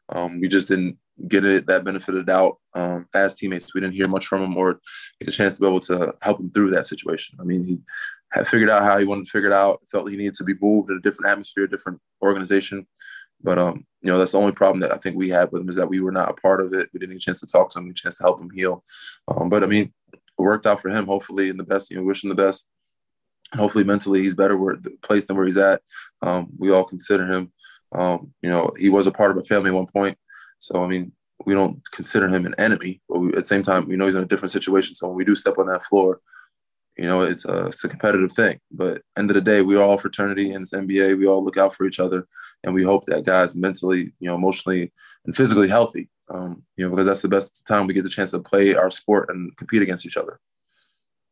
Um, 0.09 0.41
we 0.41 0.49
just 0.49 0.67
didn't 0.69 0.99
get 1.29 1.45
it 1.45 1.67
that 1.67 1.85
benefit 1.85 2.17
of 2.17 2.27
doubt 2.27 2.59
um, 2.75 3.07
as 3.15 3.35
teammates. 3.35 3.75
We 3.75 3.81
didn't 3.81 3.95
hear 3.95 4.09
much 4.09 4.27
from 4.27 4.43
him 4.43 4.57
or 4.57 4.81
get 5.21 5.29
a 5.29 5.33
chance 5.33 5.57
to 5.57 5.61
be 5.63 5.69
able 5.69 5.81
to 5.81 6.13
help 6.23 6.41
him 6.41 6.51
through 6.51 6.71
that 6.73 6.87
situation. 6.87 7.39
I 7.41 7.45
mean, 7.45 7.65
he 7.65 7.79
had 8.33 8.49
figured 8.49 8.71
out 8.71 8.83
how 8.83 8.99
he 8.99 9.05
wanted 9.05 9.27
to 9.27 9.31
figure 9.31 9.51
it 9.51 9.55
out. 9.55 9.81
Felt 9.91 10.11
he 10.11 10.17
needed 10.17 10.35
to 10.35 10.45
be 10.45 10.55
moved 10.61 10.91
in 10.91 10.97
a 10.97 11.01
different 11.01 11.31
atmosphere, 11.31 11.67
different 11.67 12.01
organization. 12.23 12.87
But 13.43 13.59
um, 13.59 13.87
you 14.03 14.11
know, 14.11 14.19
that's 14.19 14.33
the 14.33 14.39
only 14.39 14.53
problem 14.53 14.81
that 14.81 14.93
I 14.93 14.97
think 14.97 15.17
we 15.17 15.31
had 15.31 15.53
with 15.53 15.63
him 15.63 15.69
is 15.69 15.77
that 15.77 15.89
we 15.89 16.01
were 16.01 16.13
not 16.13 16.31
a 16.31 16.35
part 16.35 16.61
of 16.61 16.73
it. 16.73 16.89
We 16.93 16.99
didn't 16.99 17.15
get 17.15 17.23
a 17.23 17.27
chance 17.27 17.41
to 17.41 17.47
talk 17.47 17.69
to 17.71 17.79
him, 17.79 17.91
a 17.91 17.95
chance 17.95 18.17
to 18.17 18.23
help 18.23 18.41
him 18.41 18.51
heal. 18.51 18.83
Um, 19.29 19.49
but 19.49 19.63
I 19.63 19.67
mean, 19.67 19.93
it 20.13 20.21
worked 20.39 20.67
out 20.67 20.81
for 20.81 20.89
him. 20.89 21.07
Hopefully, 21.07 21.49
in 21.49 21.57
the 21.57 21.65
best. 21.65 21.91
You 21.91 21.99
know, 21.99 22.03
wish 22.03 22.25
him 22.25 22.31
the 22.31 22.35
best. 22.35 22.67
And 23.53 23.61
hopefully, 23.61 23.85
mentally, 23.85 24.23
he's 24.23 24.35
better 24.35 24.57
where 24.57 24.77
the 24.77 24.91
place 25.03 25.27
than 25.27 25.37
where 25.37 25.45
he's 25.45 25.59
at. 25.59 25.83
Um, 26.23 26.49
we 26.59 26.73
all 26.73 26.85
consider 26.85 27.31
him. 27.31 27.53
Um, 27.93 28.33
you 28.43 28.51
know, 28.51 28.73
he 28.79 28.89
was 28.89 29.07
a 29.07 29.13
part 29.13 29.31
of 29.31 29.37
a 29.37 29.45
family 29.45 29.69
at 29.69 29.75
one 29.75 29.87
point. 29.87 30.19
So 30.59 30.83
I 30.83 30.87
mean, 30.87 31.13
we 31.45 31.55
don't 31.55 31.81
consider 31.91 32.29
him 32.29 32.47
an 32.47 32.55
enemy, 32.59 33.01
but 33.09 33.19
we, 33.19 33.29
at 33.29 33.35
the 33.35 33.45
same 33.45 33.63
time, 33.63 33.89
we 33.89 33.97
know 33.97 34.07
he's 34.07 34.15
in 34.15 34.23
a 34.23 34.27
different 34.27 34.53
situation. 34.53 34.95
So 34.95 35.09
when 35.09 35.17
we 35.17 35.25
do 35.25 35.35
step 35.35 35.59
on 35.59 35.67
that 35.67 35.83
floor, 35.83 36.21
you 36.97 37.07
know, 37.07 37.23
it's 37.23 37.45
a, 37.45 37.67
it's 37.67 37.83
a 37.83 37.89
competitive 37.89 38.33
thing. 38.33 38.61
But 38.71 39.03
end 39.17 39.31
of 39.31 39.35
the 39.35 39.41
day, 39.41 39.63
we 39.63 39.77
are 39.77 39.83
all 39.83 39.99
fraternity 39.99 40.53
in 40.53 40.63
this 40.63 40.73
NBA. 40.73 41.19
We 41.19 41.27
all 41.27 41.43
look 41.43 41.57
out 41.57 41.75
for 41.75 41.87
each 41.87 41.99
other, 41.99 42.27
and 42.63 42.73
we 42.73 42.85
hope 42.85 43.05
that 43.07 43.25
guys 43.25 43.55
mentally, 43.55 44.13
you 44.21 44.29
know, 44.29 44.37
emotionally 44.37 44.93
and 45.25 45.35
physically 45.35 45.69
healthy. 45.69 46.09
Um, 46.31 46.63
you 46.77 46.85
know, 46.85 46.91
because 46.91 47.07
that's 47.07 47.21
the 47.21 47.29
best 47.29 47.67
time 47.67 47.87
we 47.87 47.95
get 47.95 48.03
the 48.03 48.09
chance 48.09 48.31
to 48.31 48.39
play 48.39 48.75
our 48.75 48.91
sport 48.91 49.29
and 49.29 49.55
compete 49.57 49.83
against 49.83 50.07
each 50.07 50.17
other. 50.17 50.41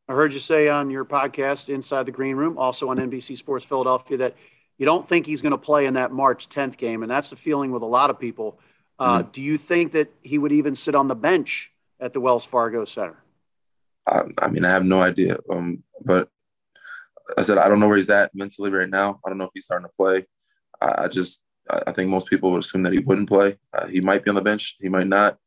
I 0.09 0.15
heard 0.15 0.35
you 0.35 0.41
say 0.41 0.69
on 0.69 0.91
your 0.91 1.05
podcast, 1.05 1.69
Inside 1.69 2.05
the 2.05 2.13
Green 2.13 2.37
Room, 2.37 2.59
also 2.59 2.91
on 2.91 2.99
NBC 2.99 3.39
Sports 3.39 3.65
Philadelphia, 3.65 4.19
that 4.19 4.37
you 4.77 4.85
don't 4.85 5.09
think 5.09 5.27
he's 5.27 5.41
going 5.41 5.53
to 5.53 5.59
play 5.59 5.87
in 5.87 5.95
that 5.95 6.13
March 6.13 6.49
10th 6.49 6.77
game, 6.77 7.03
and 7.03 7.11
that's 7.11 7.31
the 7.31 7.37
feeling 7.37 7.71
with 7.71 7.83
a 7.83 7.87
lot 7.87 8.11
of 8.11 8.19
people. 8.19 8.59
Uh, 8.99 9.21
mm-hmm. 9.21 9.31
Do 9.31 9.43
you 9.43 9.59
think 9.59 9.93
that 9.93 10.13
he 10.23 10.39
would 10.39 10.53
even 10.53 10.75
sit 10.75 10.95
on 10.95 11.09
the 11.09 11.15
bench 11.15 11.73
at 12.01 12.13
the 12.13 12.21
Wells 12.21 12.45
Fargo 12.45 12.85
Center? 12.85 13.23
I, 14.07 14.23
I 14.39 14.49
mean, 14.49 14.65
I 14.65 14.71
have 14.71 14.85
no 14.85 15.01
idea. 15.01 15.39
Um, 15.51 15.83
but 16.05 16.29
I 17.37 17.43
said 17.43 17.59
I 17.59 17.69
don't 17.69 17.81
know 17.81 17.89
where 17.89 17.97
he's 17.97 18.11
at 18.11 18.35
mentally 18.35 18.71
right 18.71 18.89
now. 18.89 19.21
I 19.25 19.29
don't 19.29 19.39
know 19.39 19.45
if 19.45 19.51
he's 19.55 19.65
starting 19.65 19.87
to 19.87 19.95
play. 19.97 20.27
I, 20.81 21.05
I 21.05 21.09
just 21.09 21.43
I 21.71 21.93
think 21.93 22.11
most 22.11 22.27
people 22.27 22.51
would 22.51 22.63
assume 22.63 22.83
that 22.83 22.93
he 22.93 22.99
wouldn't 22.99 23.29
play. 23.29 23.57
Uh, 23.73 23.87
he 23.87 24.01
might 24.01 24.25
be 24.25 24.31
on 24.31 24.35
the 24.35 24.43
bench. 24.43 24.77
He 24.81 24.89
might 24.89 25.07
not. 25.07 25.39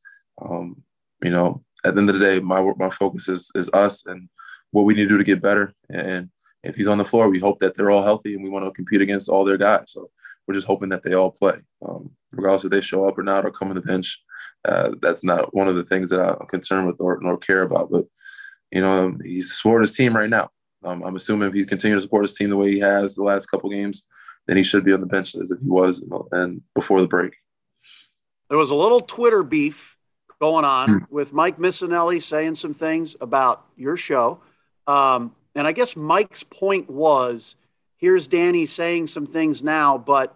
Um, 0.42 0.84
you 1.22 1.30
know, 1.30 1.64
at 1.84 1.96
the 1.96 2.02
end 2.02 2.10
of 2.10 2.20
the 2.20 2.26
day, 2.26 2.40
my 2.40 2.62
my 2.78 2.90
focus 2.90 3.28
is 3.28 3.52
is 3.56 3.70
us 3.74 4.06
and 4.06 4.30
what 4.72 4.84
we 4.84 4.94
need 4.94 5.04
to 5.04 5.10
do 5.10 5.18
to 5.18 5.24
get 5.24 5.42
better. 5.42 5.74
And 5.90 6.30
if 6.66 6.76
he's 6.76 6.88
on 6.88 6.98
the 6.98 7.06
floor, 7.06 7.30
we 7.30 7.40
hope 7.40 7.60
that 7.60 7.76
they're 7.76 7.92
all 7.92 8.02
healthy 8.02 8.34
and 8.34 8.44
we 8.44 8.50
want 8.50 8.66
to 8.66 8.72
compete 8.72 9.02
against 9.02 9.30
all 9.30 9.46
their 9.46 9.58
guys. 9.58 9.92
So 9.92 10.10
we're 10.48 10.54
just 10.54 10.68
hoping 10.68 10.90
that 10.90 11.04
they 11.04 11.14
all 11.14 11.32
play, 11.32 11.56
um, 11.88 12.12
regardless 12.32 12.66
if 12.66 12.72
they 12.72 12.82
show 12.82 13.08
up 13.08 13.18
or 13.18 13.24
not 13.24 13.46
or 13.46 13.52
come 13.52 13.70
on 13.70 13.76
the 13.76 13.82
bench. 13.82 14.22
Uh, 14.64 14.92
that's 15.02 15.24
not 15.24 15.54
one 15.54 15.68
of 15.68 15.76
the 15.76 15.84
things 15.84 16.10
that 16.10 16.20
I'm 16.20 16.48
concerned 16.48 16.88
with 16.88 17.00
or, 17.00 17.20
nor 17.22 17.38
care 17.38 17.62
about. 17.62 17.92
But 17.92 18.06
you 18.72 18.82
know, 18.82 19.16
he's 19.24 19.56
supporting 19.56 19.84
his 19.84 19.96
team 19.96 20.16
right 20.16 20.30
now. 20.30 20.50
Um, 20.84 21.04
I'm 21.04 21.16
assuming 21.16 21.48
if 21.48 21.54
he 21.54 21.64
continues 21.66 22.04
to 22.04 22.08
support 22.08 22.24
his 22.24 22.34
team 22.34 22.50
the 22.50 22.58
way 22.58 22.72
he 22.72 22.80
has 22.80 23.16
the 23.16 23.24
last 23.24 23.48
couple 23.48 23.70
games, 23.70 24.06
then 24.48 24.58
he 24.58 24.64
should 24.64 24.84
be 24.84 24.94
on 24.94 25.02
the 25.02 25.08
bench 25.08 25.36
as 25.36 25.52
if 25.52 25.60
he 25.60 25.68
was 25.68 26.06
and 26.32 26.62
before 26.74 27.02
the 27.02 27.08
break. 27.08 27.36
There 28.50 28.58
was 28.58 28.70
a 28.70 28.76
little 28.76 29.00
Twitter 29.00 29.44
beef 29.44 29.98
going 30.40 30.66
on 30.66 30.90
hmm. 30.90 30.98
with 31.10 31.34
Mike 31.34 31.58
Missanelli 31.58 32.22
saying 32.22 32.56
some 32.56 32.74
things 32.74 33.16
about 33.20 33.66
your 33.76 33.98
show. 33.98 34.42
Um, 34.86 35.36
and 35.56 35.66
I 35.66 35.72
guess 35.72 35.96
Mike's 35.96 36.44
point 36.44 36.90
was 36.90 37.56
here's 37.98 38.28
Danny 38.28 38.66
saying 38.66 39.08
some 39.08 39.26
things 39.26 39.64
now, 39.64 39.98
but 39.98 40.36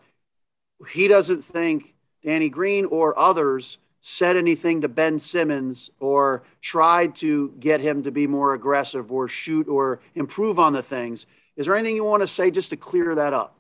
he 0.90 1.08
doesn't 1.08 1.44
think 1.44 1.94
Danny 2.24 2.50
Green 2.50 2.86
or 2.86 3.18
others 3.20 3.78
said 4.02 4.38
anything 4.38 4.80
to 4.82 4.88
Ben 4.88 5.20
Simmons 5.20 5.90
or 6.00 6.44
tried 6.62 7.16
to 7.16 7.54
get 7.60 7.82
him 7.82 8.02
to 8.04 8.12
be 8.12 8.28
more 8.28 8.54
aggressive 8.54 9.12
or 9.12 9.28
shoot 9.28 9.68
or 9.68 10.00
improve 10.16 10.58
on 10.58 10.72
the 10.72 10.82
things. 10.82 11.26
Is 11.58 11.66
there 11.66 11.76
anything 11.76 11.98
you 11.98 12.06
want 12.06 12.24
to 12.24 12.28
say 12.28 12.50
just 12.50 12.70
to 12.70 12.78
clear 12.78 13.14
that 13.16 13.34
up? 13.34 13.56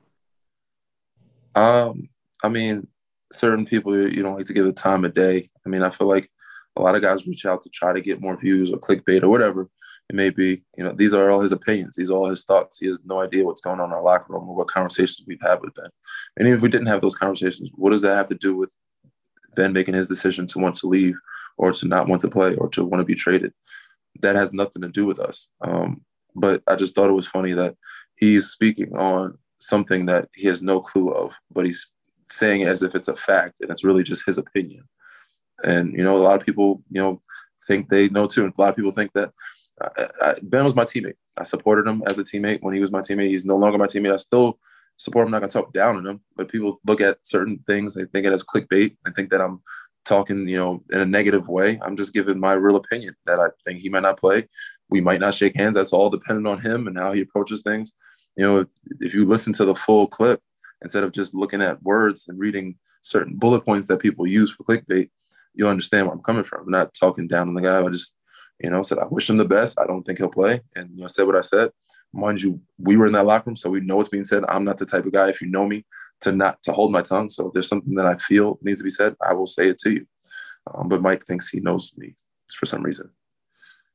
Um, 1.55 2.07
I 2.41 2.47
mean, 2.47 2.87
certain 3.33 3.65
people 3.65 3.93
you 3.97 4.23
don't 4.23 4.37
like 4.37 4.45
to 4.45 4.53
give 4.53 4.65
the 4.65 4.71
time 4.71 5.03
of 5.03 5.13
day. 5.13 5.49
I 5.65 5.69
mean, 5.69 5.83
I 5.83 5.89
feel 5.89 6.07
like 6.07 6.29
a 6.77 6.81
lot 6.81 6.95
of 6.95 7.01
guys 7.01 7.27
reach 7.27 7.45
out 7.45 7.61
to 7.63 7.69
try 7.69 7.91
to 7.91 7.99
get 7.99 8.21
more 8.21 8.37
views 8.37 8.71
or 8.71 8.77
clickbait 8.77 9.23
or 9.23 9.29
whatever 9.29 9.69
it 10.09 10.15
may 10.15 10.31
be. 10.31 10.63
You 10.75 10.83
know, 10.83 10.93
these 10.93 11.13
are 11.13 11.29
all 11.29 11.39
his 11.39 11.51
opinions. 11.51 11.95
These 11.95 12.09
are 12.09 12.15
all 12.15 12.29
his 12.29 12.43
thoughts. 12.43 12.79
He 12.79 12.87
has 12.87 12.99
no 13.05 13.21
idea 13.21 13.45
what's 13.45 13.61
going 13.61 13.79
on 13.79 13.89
in 13.89 13.93
our 13.93 14.01
locker 14.01 14.33
room 14.33 14.49
or 14.49 14.55
what 14.55 14.67
conversations 14.67 15.23
we've 15.27 15.41
had 15.41 15.61
with 15.61 15.75
Ben. 15.75 15.89
And 16.35 16.47
even 16.47 16.57
if 16.57 16.63
we 16.63 16.69
didn't 16.69 16.87
have 16.87 17.01
those 17.01 17.15
conversations, 17.15 17.69
what 17.75 17.91
does 17.91 18.01
that 18.01 18.15
have 18.15 18.29
to 18.29 18.35
do 18.35 18.55
with 18.55 18.75
Ben 19.55 19.71
making 19.71 19.93
his 19.93 20.07
decision 20.07 20.47
to 20.47 20.59
want 20.59 20.75
to 20.77 20.87
leave 20.87 21.15
or 21.57 21.71
to 21.71 21.87
not 21.87 22.07
want 22.07 22.21
to 22.21 22.27
play 22.29 22.55
or 22.55 22.67
to 22.69 22.83
want 22.83 23.01
to 23.01 23.05
be 23.05 23.15
traded? 23.15 23.53
That 24.21 24.35
has 24.35 24.51
nothing 24.51 24.81
to 24.81 24.89
do 24.89 25.05
with 25.05 25.19
us. 25.19 25.49
Um, 25.61 26.01
but 26.35 26.63
I 26.67 26.75
just 26.75 26.95
thought 26.95 27.09
it 27.09 27.13
was 27.13 27.27
funny 27.27 27.53
that 27.53 27.75
he's 28.17 28.47
speaking 28.47 28.95
on 28.97 29.37
something 29.59 30.07
that 30.07 30.29
he 30.33 30.47
has 30.47 30.61
no 30.61 30.79
clue 30.79 31.09
of, 31.09 31.37
but 31.51 31.65
he's 31.65 31.89
saying 32.31 32.61
it 32.61 32.67
as 32.67 32.81
if 32.81 32.95
it's 32.95 33.07
a 33.07 33.15
fact 33.15 33.61
and 33.61 33.69
it's 33.69 33.83
really 33.83 34.03
just 34.03 34.25
his 34.25 34.37
opinion. 34.37 34.83
And 35.63 35.93
you 35.93 36.03
know, 36.03 36.17
a 36.17 36.19
lot 36.19 36.39
of 36.39 36.45
people, 36.45 36.81
you 36.89 37.01
know, 37.01 37.21
think 37.67 37.89
they 37.89 38.09
know 38.09 38.25
too. 38.25 38.45
And 38.45 38.53
a 38.57 38.61
lot 38.61 38.69
of 38.69 38.75
people 38.75 38.91
think 38.91 39.13
that 39.13 39.31
I, 39.81 40.09
I, 40.21 40.35
Ben 40.43 40.63
was 40.63 40.75
my 40.75 40.85
teammate. 40.85 41.15
I 41.37 41.43
supported 41.43 41.87
him 41.87 42.03
as 42.05 42.19
a 42.19 42.23
teammate 42.23 42.61
when 42.61 42.73
he 42.73 42.79
was 42.79 42.91
my 42.91 43.01
teammate. 43.01 43.29
He's 43.29 43.45
no 43.45 43.55
longer 43.55 43.77
my 43.77 43.85
teammate. 43.85 44.13
I 44.13 44.17
still 44.17 44.59
support 44.97 45.23
him. 45.23 45.27
I'm 45.27 45.31
not 45.31 45.39
gonna 45.39 45.63
talk 45.63 45.73
down 45.73 45.97
on 45.97 46.05
him, 46.05 46.21
but 46.35 46.49
people 46.49 46.79
look 46.85 47.01
at 47.01 47.19
certain 47.23 47.59
things. 47.65 47.93
They 47.93 48.05
think 48.05 48.25
it 48.25 48.33
as 48.33 48.43
clickbait. 48.43 48.97
They 49.05 49.11
think 49.15 49.29
that 49.29 49.41
I'm 49.41 49.61
talking, 50.05 50.47
you 50.47 50.57
know, 50.57 50.83
in 50.91 50.99
a 51.01 51.05
negative 51.05 51.47
way. 51.47 51.79
I'm 51.81 51.95
just 51.95 52.13
giving 52.13 52.39
my 52.39 52.53
real 52.53 52.75
opinion 52.75 53.15
that 53.25 53.39
I 53.39 53.47
think 53.63 53.79
he 53.79 53.89
might 53.89 54.01
not 54.01 54.19
play. 54.19 54.47
We 54.89 55.01
might 55.01 55.19
not 55.19 55.33
shake 55.33 55.55
hands. 55.55 55.75
That's 55.75 55.93
all 55.93 56.09
dependent 56.09 56.47
on 56.47 56.59
him 56.59 56.87
and 56.87 56.97
how 56.97 57.11
he 57.13 57.21
approaches 57.21 57.61
things. 57.61 57.93
You 58.35 58.43
know, 58.43 58.65
if 58.99 59.13
you 59.13 59.25
listen 59.25 59.53
to 59.53 59.65
the 59.65 59.75
full 59.75 60.07
clip 60.07 60.41
instead 60.81 61.03
of 61.03 61.11
just 61.11 61.35
looking 61.35 61.61
at 61.61 61.81
words 61.83 62.27
and 62.27 62.39
reading 62.39 62.75
certain 63.01 63.35
bullet 63.35 63.61
points 63.61 63.87
that 63.87 63.99
people 63.99 64.25
use 64.25 64.51
for 64.51 64.63
clickbait, 64.63 65.09
you'll 65.53 65.69
understand 65.69 66.07
where 66.07 66.15
I'm 66.15 66.23
coming 66.23 66.43
from. 66.43 66.63
I'm 66.63 66.71
not 66.71 66.93
talking 66.93 67.27
down 67.27 67.47
on 67.47 67.53
the 67.53 67.61
guy. 67.61 67.81
I 67.81 67.89
just, 67.89 68.15
you 68.59 68.69
know, 68.69 68.81
said 68.81 68.99
I 68.99 69.05
wish 69.05 69.29
him 69.29 69.37
the 69.37 69.45
best. 69.45 69.79
I 69.79 69.87
don't 69.87 70.03
think 70.03 70.17
he'll 70.17 70.29
play, 70.29 70.61
and 70.75 70.89
you 70.93 71.01
know, 71.01 71.07
said 71.07 71.25
what 71.25 71.35
I 71.35 71.41
said. 71.41 71.71
Mind 72.13 72.41
you, 72.41 72.59
we 72.77 72.97
were 72.97 73.05
in 73.05 73.13
that 73.13 73.25
locker 73.25 73.49
room, 73.49 73.55
so 73.55 73.69
we 73.69 73.79
know 73.79 73.97
what's 73.97 74.09
being 74.09 74.23
said. 74.23 74.43
I'm 74.49 74.63
not 74.63 74.77
the 74.77 74.85
type 74.85 75.05
of 75.05 75.13
guy, 75.13 75.29
if 75.29 75.41
you 75.41 75.47
know 75.47 75.65
me, 75.65 75.85
to 76.21 76.31
not 76.31 76.61
to 76.63 76.73
hold 76.73 76.91
my 76.91 77.01
tongue. 77.01 77.29
So 77.29 77.47
if 77.47 77.53
there's 77.53 77.67
something 77.67 77.95
that 77.95 78.05
I 78.05 78.15
feel 78.17 78.59
needs 78.61 78.79
to 78.79 78.83
be 78.83 78.89
said, 78.89 79.15
I 79.25 79.33
will 79.33 79.45
say 79.45 79.69
it 79.69 79.77
to 79.79 79.91
you. 79.91 80.07
Um, 80.73 80.89
but 80.89 81.01
Mike 81.01 81.25
thinks 81.25 81.49
he 81.49 81.59
knows 81.59 81.93
me 81.97 82.15
for 82.53 82.65
some 82.65 82.83
reason. 82.83 83.09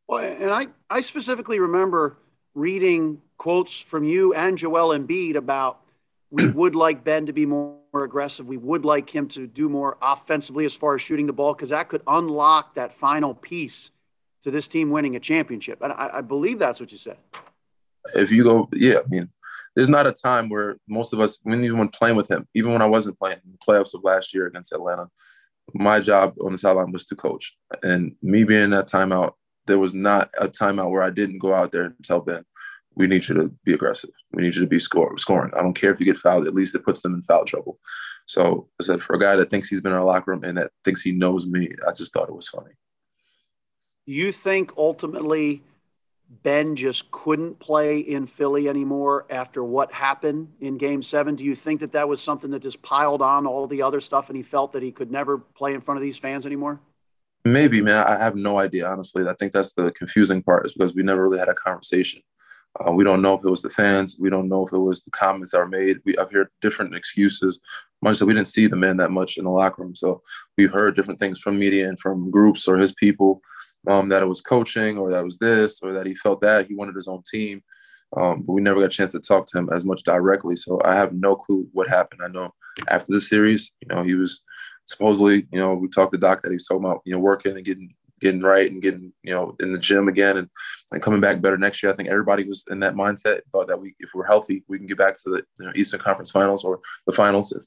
Well, 0.09 0.24
and 0.24 0.50
I, 0.50 0.68
I 0.90 1.00
specifically 1.00 1.59
remember 1.59 2.18
reading 2.55 3.20
quotes 3.37 3.81
from 3.81 4.05
you 4.05 4.33
and 4.35 4.57
Joel 4.57 4.96
Embiid 4.96 5.35
about 5.35 5.81
we 6.31 6.48
would 6.50 6.74
like 6.74 7.05
Ben 7.05 7.27
to 7.27 7.33
be 7.33 7.46
more 7.46 7.79
aggressive. 7.94 8.46
We 8.46 8.57
would 8.57 8.85
like 8.85 9.11
him 9.11 9.29
to 9.29 9.46
do 9.46 9.68
more 9.68 9.96
offensively 10.00 10.64
as 10.64 10.74
far 10.74 10.94
as 10.94 11.03
shooting 11.03 11.27
the 11.27 11.33
ball 11.33 11.55
because 11.55 11.70
that 11.70 11.88
could 11.88 12.03
unlock 12.07 12.74
that 12.74 12.94
final 12.94 13.35
piece 13.35 13.90
to 14.44 14.50
this 14.50 14.68
team 14.68 14.90
winning 14.90 15.16
a 15.16 15.20
championship. 15.20 15.78
And 15.83 15.92
I, 15.92 16.18
I, 16.18 16.20
believe 16.20 16.59
that's 16.59 16.78
what 16.78 16.92
you 16.92 16.98
said. 16.98 17.16
If 18.14 18.30
you 18.30 18.44
go, 18.44 18.68
yeah, 18.74 18.98
I 18.98 19.09
mean, 19.09 19.30
there's 19.74 19.88
not 19.88 20.07
a 20.07 20.12
time 20.12 20.50
where 20.50 20.76
most 20.87 21.14
of 21.14 21.20
us, 21.20 21.38
even 21.46 21.78
when 21.78 21.88
playing 21.88 22.14
with 22.14 22.30
him, 22.30 22.46
even 22.54 22.70
when 22.70 22.83
I 22.83 22.87
wasn't 22.87 23.18
playing 23.18 23.38
in 23.42 23.52
the 23.52 23.59
playoffs 23.59 23.94
of 23.94 24.04
last 24.04 24.35
year 24.35 24.46
against 24.46 24.74
Atlanta, 24.74 25.09
my 25.72 25.98
job 25.98 26.35
on 26.44 26.52
the 26.52 26.59
sideline 26.59 26.92
was 26.92 27.07
to 27.07 27.16
coach. 27.16 27.57
And 27.83 28.16
me 28.22 28.44
being 28.44 28.68
that 28.70 28.87
timeout, 28.87 29.33
there 29.66 29.78
was 29.78 29.94
not 29.94 30.28
a 30.38 30.46
timeout 30.46 30.90
where 30.90 31.02
I 31.02 31.09
didn't 31.09 31.38
go 31.38 31.54
out 31.54 31.72
there 31.72 31.85
and 31.85 31.94
tell 32.02 32.20
Ben, 32.20 32.44
we 32.94 33.07
need 33.07 33.26
you 33.26 33.35
to 33.37 33.50
be 33.64 33.72
aggressive. 33.72 34.11
We 34.35 34.42
need 34.42 34.54
you 34.54 34.61
to 34.61 34.68
be 34.68 34.78
score, 34.78 35.16
scoring. 35.16 35.52
I 35.57 35.62
don't 35.62 35.72
care 35.72 35.90
if 35.90 35.98
you 35.98 36.07
get 36.07 36.18
fouled. 36.18 36.46
At 36.46 36.54
least 36.54 36.74
it 36.74 36.85
puts 36.85 37.00
them 37.00 37.14
in 37.14 37.22
foul 37.22 37.46
trouble. 37.46 37.80
So 38.26 38.68
I 38.78 38.85
said, 38.85 39.02
for 39.02 39.16
a 39.16 39.18
guy 39.18 39.37
that 39.37 39.48
thinks 39.48 39.68
he's 39.68 39.80
been 39.80 39.92
in 39.92 39.98
our 39.98 40.04
locker 40.04 40.33
room 40.33 40.44
and 40.44 40.59
that 40.59 40.70
thinks 40.85 41.00
he 41.00 41.12
knows 41.12 41.46
me, 41.46 41.70
I 41.88 41.92
just 41.92 42.12
thought 42.12 42.28
it 42.28 42.37
was 42.37 42.48
funny. 42.48 42.72
You 44.07 44.33
think 44.33 44.73
ultimately 44.77 45.62
Ben 46.43 46.77
just 46.77 47.11
couldn't 47.11 47.59
play 47.59 47.99
in 47.99 48.27
Philly 48.27 48.69
anymore 48.69 49.27
after 49.31 49.62
what 49.62 49.93
happened 49.93 50.53
in 50.61 50.79
Game 50.79 51.03
Seven? 51.03 51.37
Do 51.37 51.45
you 51.45 51.55
think 51.55 51.81
that 51.81 51.93
that 51.93 52.09
was 52.09 52.21
something 52.21 52.51
that 52.51 52.61
just 52.61 52.83
piled 52.83 53.23
on 53.23 53.47
all 53.47 53.67
the 53.67 53.83
other 53.83 54.01
stuff, 54.01 54.29
and 54.29 54.37
he 54.37 54.43
felt 54.43 54.73
that 54.73 54.83
he 54.83 54.90
could 54.90 55.11
never 55.11 55.38
play 55.38 55.75
in 55.75 55.81
front 55.81 55.99
of 55.99 56.03
these 56.03 56.19
fans 56.19 56.45
anymore? 56.45 56.81
Maybe, 57.45 57.81
man. 57.81 58.05
I 58.05 58.19
have 58.19 58.37
no 58.37 58.59
idea, 58.59 58.87
honestly. 58.87 59.27
I 59.29 59.35
think 59.35 59.53
that's 59.53 59.73
the 59.73 59.90
confusing 59.93 60.43
part, 60.43 60.67
is 60.67 60.73
because 60.73 60.95
we 60.95 61.03
never 61.03 61.29
really 61.29 61.38
had 61.38 61.49
a 61.49 61.55
conversation. 61.55 62.23
Uh, 62.81 62.90
we 62.90 63.05
don't 63.05 63.23
know 63.23 63.35
if 63.35 63.45
it 63.45 63.51
was 63.51 63.62
the 63.62 63.71
fans. 63.71 64.17
We 64.19 64.31
don't 64.31 64.49
know 64.49 64.67
if 64.67 64.73
it 64.73 64.79
was 64.79 65.03
the 65.03 65.11
comments 65.11 65.53
that 65.53 65.59
were 65.59 65.69
made. 65.69 65.99
We, 66.05 66.17
I've 66.19 66.33
heard 66.33 66.49
different 66.61 66.95
excuses. 66.95 67.61
much 68.03 68.19
that 68.19 68.27
we 68.27 68.35
didn't 68.35 68.49
see 68.49 68.67
the 68.67 68.77
man 68.77 68.97
that 68.97 69.11
much 69.11 69.37
in 69.38 69.45
the 69.45 69.51
locker 69.51 69.83
room. 69.83 69.95
So 69.95 70.23
we've 70.57 70.73
heard 70.73 70.97
different 70.97 71.21
things 71.21 71.38
from 71.38 71.59
media 71.59 71.88
and 71.88 71.99
from 71.99 72.31
groups 72.31 72.67
or 72.67 72.79
his 72.79 72.93
people 72.93 73.40
um, 73.87 74.09
that 74.09 74.23
it 74.23 74.29
was 74.29 74.40
coaching 74.40 74.99
or 74.99 75.11
that 75.11 75.25
was 75.25 75.38
this 75.38 75.81
or 75.83 75.92
that 75.92 76.07
he 76.07 76.14
felt 76.14 76.40
that 76.40 76.66
he 76.66 76.75
wanted 76.75 76.94
his 76.94 77.09
own 77.09 77.23
team. 77.31 77.62
Um, 78.16 78.42
but 78.42 78.53
we 78.53 78.62
never 78.62 78.81
got 78.81 78.87
a 78.87 78.97
chance 78.97 79.12
to 79.12 79.20
talk 79.20 79.47
to 79.47 79.59
him 79.59 79.68
as 79.73 79.85
much 79.85 80.03
directly. 80.03 80.57
So 80.57 80.81
I 80.85 80.94
have 80.94 81.12
no 81.12 81.35
clue 81.35 81.68
what 81.73 81.88
happened. 81.88 82.20
I 82.25 82.29
know 82.29 82.55
after 82.88 83.12
the 83.12 83.20
series, 83.20 83.73
you 83.81 83.94
know, 83.94 84.03
he 84.03 84.14
was 84.14 84.42
supposedly, 84.85 85.47
you 85.53 85.61
know, 85.61 85.75
we 85.75 85.88
talked 85.88 86.12
to 86.12 86.18
Doc 86.18 86.42
that 86.42 86.51
he 86.51 86.55
was 86.55 86.66
talking 86.66 86.85
about, 86.85 87.03
you 87.05 87.12
know, 87.12 87.18
working 87.18 87.57
and 87.57 87.64
getting 87.64 87.94
getting 88.20 88.40
right 88.40 88.70
and 88.70 88.81
getting, 88.81 89.12
you 89.23 89.35
know, 89.35 89.55
in 89.61 89.73
the 89.73 89.79
gym 89.79 90.09
again 90.09 90.38
and, 90.38 90.49
and 90.92 91.03
coming 91.03 91.20
back 91.20 91.42
better 91.42 91.59
next 91.59 91.83
year. 91.83 91.92
I 91.92 91.97
think 91.97 92.09
everybody 92.09 92.44
was 92.44 92.64
in 92.70 92.81
that 92.81 92.94
mindset, 92.94 93.40
thought 93.53 93.66
that 93.66 93.81
we, 93.81 93.94
if 93.99 94.14
we're 94.14 94.27
healthy, 94.27 94.64
we 94.66 94.79
can 94.79 94.87
get 94.87 94.97
back 94.97 95.14
to 95.14 95.31
the 95.31 95.42
you 95.59 95.66
know, 95.66 95.73
Eastern 95.75 96.01
Conference 96.01 96.31
Finals 96.31 96.64
or 96.64 96.81
the 97.07 97.12
finals 97.12 97.53
if, 97.53 97.62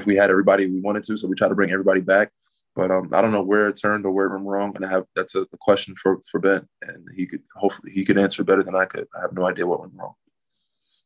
if 0.00 0.06
we 0.06 0.16
had 0.16 0.30
everybody 0.30 0.66
we 0.66 0.80
wanted 0.80 1.04
to. 1.04 1.16
So 1.16 1.28
we 1.28 1.36
try 1.36 1.48
to 1.48 1.54
bring 1.54 1.70
everybody 1.70 2.00
back. 2.00 2.32
But 2.76 2.90
um, 2.90 3.10
I 3.12 3.20
don't 3.20 3.32
know 3.32 3.42
where 3.42 3.68
it 3.68 3.80
turned 3.80 4.06
or 4.06 4.12
where 4.12 4.26
it 4.26 4.32
went 4.32 4.46
wrong, 4.46 4.72
and 4.76 4.84
I 4.84 4.90
have 4.90 5.04
that's 5.16 5.34
a, 5.34 5.42
a 5.42 5.58
question 5.60 5.94
for 5.96 6.20
for 6.30 6.38
Ben, 6.38 6.66
and 6.82 7.06
he 7.16 7.26
could 7.26 7.42
hopefully 7.56 7.92
he 7.92 8.04
could 8.04 8.18
answer 8.18 8.44
better 8.44 8.62
than 8.62 8.76
I 8.76 8.84
could. 8.84 9.06
I 9.16 9.20
have 9.22 9.32
no 9.32 9.46
idea 9.46 9.66
what 9.66 9.80
went 9.80 9.92
wrong. 9.96 10.14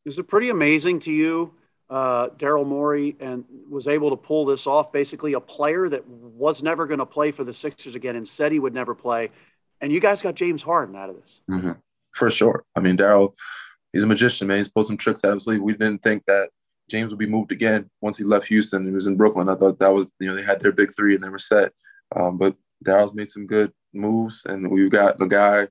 Is 0.04 0.18
it 0.18 0.24
pretty 0.24 0.50
amazing 0.50 0.98
to 1.00 1.12
you, 1.12 1.54
uh, 1.88 2.28
Daryl 2.28 2.66
Morey, 2.66 3.16
and 3.18 3.44
was 3.70 3.88
able 3.88 4.10
to 4.10 4.16
pull 4.16 4.44
this 4.44 4.66
off? 4.66 4.92
Basically, 4.92 5.32
a 5.32 5.40
player 5.40 5.88
that 5.88 6.06
was 6.06 6.62
never 6.62 6.86
going 6.86 6.98
to 6.98 7.06
play 7.06 7.30
for 7.30 7.44
the 7.44 7.54
Sixers 7.54 7.94
again 7.94 8.14
and 8.14 8.28
said 8.28 8.52
he 8.52 8.58
would 8.58 8.74
never 8.74 8.94
play, 8.94 9.30
and 9.80 9.90
you 9.90 10.00
guys 10.00 10.20
got 10.20 10.34
James 10.34 10.62
Harden 10.62 10.94
out 10.94 11.08
of 11.08 11.16
this. 11.16 11.40
Mm-hmm. 11.50 11.72
For 12.12 12.30
sure. 12.30 12.64
I 12.76 12.80
mean, 12.80 12.96
Daryl, 12.96 13.34
he's 13.92 14.04
a 14.04 14.06
magician, 14.06 14.46
man. 14.46 14.58
He's 14.58 14.68
pulled 14.68 14.86
some 14.86 14.96
tricks 14.96 15.24
out 15.24 15.30
of 15.30 15.36
his 15.36 15.44
sleeve. 15.44 15.62
We 15.62 15.72
didn't 15.72 16.02
think 16.02 16.24
that 16.26 16.50
James 16.94 17.10
would 17.10 17.18
be 17.18 17.26
moved 17.26 17.50
again 17.50 17.90
once 18.00 18.16
he 18.16 18.22
left 18.22 18.46
Houston. 18.46 18.86
He 18.86 18.92
was 18.92 19.08
in 19.08 19.16
Brooklyn. 19.16 19.48
I 19.48 19.56
thought 19.56 19.80
that 19.80 19.92
was, 19.92 20.08
you 20.20 20.28
know, 20.28 20.36
they 20.36 20.44
had 20.44 20.60
their 20.60 20.70
big 20.70 20.94
three 20.94 21.16
and 21.16 21.24
they 21.24 21.28
were 21.28 21.40
set. 21.40 21.72
Um, 22.14 22.38
but 22.38 22.54
Daryl's 22.86 23.16
made 23.16 23.28
some 23.28 23.48
good 23.48 23.72
moves, 23.92 24.44
and 24.46 24.70
we've 24.70 24.92
got 24.92 25.18
the 25.18 25.26
guy, 25.26 25.66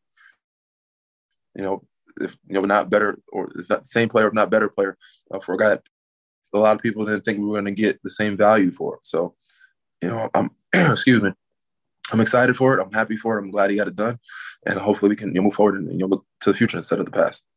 you 1.55 1.63
know, 1.63 1.81
if 2.19 2.37
you 2.45 2.55
know, 2.55 2.61
not 2.61 2.89
better 2.89 3.19
or 3.31 3.49
not 3.69 3.87
same 3.87 4.09
player, 4.09 4.27
if 4.27 4.33
not 4.33 4.49
better 4.49 4.67
player, 4.67 4.97
uh, 5.33 5.39
for 5.39 5.55
a 5.55 5.57
guy 5.57 5.69
that 5.69 5.81
a 6.53 6.59
lot 6.59 6.75
of 6.75 6.81
people 6.81 7.05
didn't 7.05 7.21
think 7.21 7.39
we 7.39 7.45
were 7.45 7.61
going 7.61 7.73
to 7.73 7.81
get 7.81 8.03
the 8.03 8.09
same 8.09 8.35
value 8.35 8.73
for. 8.73 8.99
So, 9.03 9.35
you 10.01 10.09
know, 10.09 10.29
I'm 10.33 10.51
excuse 10.73 11.21
me. 11.21 11.31
I'm 12.11 12.19
excited 12.19 12.57
for 12.57 12.77
it. 12.77 12.83
I'm 12.83 12.91
happy 12.91 13.15
for 13.15 13.37
it. 13.37 13.43
I'm 13.43 13.51
glad 13.51 13.69
he 13.69 13.77
got 13.77 13.87
it 13.87 13.95
done, 13.95 14.19
and 14.65 14.77
hopefully 14.77 15.07
we 15.07 15.15
can 15.15 15.29
you 15.29 15.35
know, 15.35 15.43
move 15.43 15.53
forward 15.53 15.75
and 15.75 15.89
you 15.89 15.99
know 15.99 16.07
look 16.07 16.25
to 16.41 16.51
the 16.51 16.57
future 16.57 16.75
instead 16.75 16.99
of 16.99 17.05
the 17.05 17.13
past. 17.13 17.47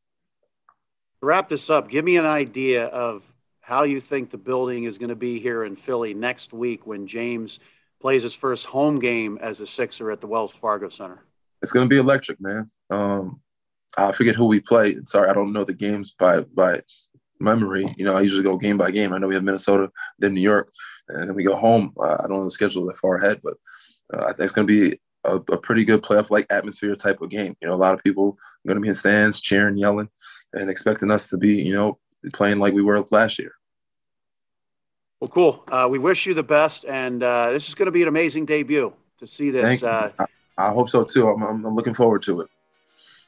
Wrap 1.21 1.49
this 1.49 1.69
up, 1.69 1.89
give 1.89 2.05
me 2.05 2.17
an 2.17 2.27
idea 2.27 2.85
of 2.87 3.33
how 3.67 3.83
you 3.83 4.01
think 4.01 4.31
the 4.31 4.39
building 4.39 4.85
is 4.85 4.97
going 4.97 5.09
to 5.09 5.17
be 5.17 5.41
here 5.41 5.65
in 5.65 5.75
Philly 5.75 6.15
next 6.15 6.53
week 6.53 6.87
when 6.87 7.09
James 7.09 7.59
plays 8.01 8.23
his 8.23 8.33
first 8.33 8.67
home 8.67 9.01
game 9.01 9.41
as 9.43 9.61
a 9.61 9.67
Sixer 9.67 10.13
at 10.13 10.21
the 10.21 10.29
Wells 10.29 10.53
Fargo 10.53 10.89
Center. 10.89 11.25
It's 11.61 11.73
going 11.73 11.85
to 11.85 11.93
be 11.93 11.99
electric, 11.99 12.41
man. 12.41 12.71
Um, 12.91 13.41
I 13.99 14.13
forget 14.13 14.37
who 14.37 14.45
we 14.45 14.61
play. 14.61 14.99
Sorry, 15.03 15.29
I 15.29 15.33
don't 15.33 15.53
know 15.53 15.65
the 15.65 15.75
games 15.75 16.15
by 16.17 16.43
by 16.43 16.81
memory. 17.41 17.87
You 17.97 18.05
know, 18.05 18.15
I 18.15 18.21
usually 18.21 18.45
go 18.45 18.57
game 18.57 18.79
by 18.79 18.93
game. 18.93 19.13
I 19.13 19.19
know 19.19 19.27
we 19.27 19.35
have 19.35 19.43
Minnesota, 19.43 19.91
then 20.21 20.35
New 20.35 20.43
York, 20.43 20.71
and 21.09 21.29
then 21.29 21.35
we 21.35 21.43
go 21.43 21.57
home. 21.57 21.93
Uh, 22.01 22.19
I 22.21 22.29
don't 22.29 22.39
know 22.39 22.45
the 22.45 22.51
schedule 22.51 22.87
that 22.87 22.99
far 22.99 23.17
ahead, 23.17 23.41
but 23.43 23.55
uh, 24.15 24.27
I 24.27 24.29
think 24.29 24.43
it's 24.43 24.53
going 24.53 24.69
to 24.69 24.91
be 24.91 25.01
a, 25.25 25.41
a, 25.53 25.59
pretty 25.59 25.85
good 25.85 26.05
playoff 26.05 26.31
like 26.31 26.47
atmosphere 26.51 26.95
type 26.95 27.21
of 27.21 27.31
game. 27.31 27.57
You 27.61 27.67
know, 27.67 27.75
a 27.75 27.83
lot 27.85 27.95
of 27.95 28.05
people 28.05 28.39
going 28.65 28.77
to 28.77 28.81
be 28.81 28.89
in 28.89 28.95
stands 28.95 29.41
cheering, 29.41 29.77
yelling, 29.77 30.09
and 30.53 30.71
expecting 30.71 31.11
us 31.11 31.29
to 31.31 31.37
be, 31.37 31.55
you 31.55 31.75
know, 31.75 31.99
playing 32.33 32.61
like 32.61 32.75
we 32.75 32.83
were 32.83 33.05
last 33.11 33.41
year. 33.41 33.56
Well, 35.21 35.29
cool. 35.29 35.65
Uh, 35.69 35.89
we 35.91 35.99
wish 35.99 36.27
you 36.27 36.35
the 36.35 36.43
best, 36.43 36.85
and 36.85 37.23
uh, 37.23 37.51
this 37.51 37.69
is 37.69 37.75
going 37.75 37.87
to 37.87 37.93
be 37.93 38.03
an 38.03 38.09
amazing 38.09 38.45
debut 38.45 38.93
to 39.19 39.27
see 39.27 39.51
this. 39.51 39.83
Uh, 39.83 40.11
I, 40.19 40.27
I, 40.59 40.69
hope 40.73 40.91
so 40.91 41.05
too. 41.05 41.29
I'm, 41.29 41.65
I'm, 41.65 41.75
looking 41.75 41.95
forward 41.95 42.23
to 42.25 42.43
it. 42.43 42.49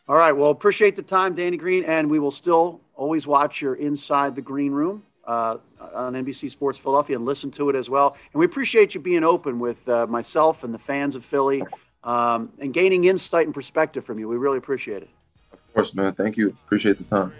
All 0.06 0.16
right. 0.16 0.32
Well, 0.32 0.50
appreciate 0.50 0.96
the 0.96 1.02
time, 1.02 1.34
Danny 1.34 1.56
Green, 1.56 1.84
and 1.84 2.10
we 2.10 2.18
will 2.18 2.30
still 2.30 2.82
always 2.94 3.26
watch 3.26 3.62
your 3.62 3.74
Inside 3.74 4.36
the 4.36 4.42
Green 4.42 4.72
Room 4.72 5.04
uh, 5.26 5.56
on 5.94 6.12
NBC 6.12 6.50
Sports 6.50 6.78
Philadelphia 6.78 7.16
and 7.16 7.24
listen 7.24 7.50
to 7.52 7.70
it 7.70 7.76
as 7.76 7.88
well. 7.88 8.16
And 8.34 8.40
we 8.40 8.44
appreciate 8.44 8.94
you 8.94 9.00
being 9.00 9.24
open 9.24 9.58
with 9.58 9.88
uh, 9.88 10.06
myself 10.06 10.64
and 10.64 10.74
the 10.74 10.78
fans 10.78 11.16
of 11.16 11.24
Philly 11.24 11.62
um, 12.04 12.52
and 12.58 12.74
gaining 12.74 13.04
insight 13.04 13.46
and 13.46 13.54
perspective 13.54 14.04
from 14.04 14.18
you. 14.18 14.28
We 14.28 14.36
really 14.36 14.58
appreciate 14.58 15.02
it. 15.02 15.10
Of 15.52 15.72
course, 15.72 15.94
man. 15.94 16.12
Thank 16.12 16.36
you. 16.36 16.54
Appreciate 16.66 16.98
the 16.98 17.04
time. 17.04 17.32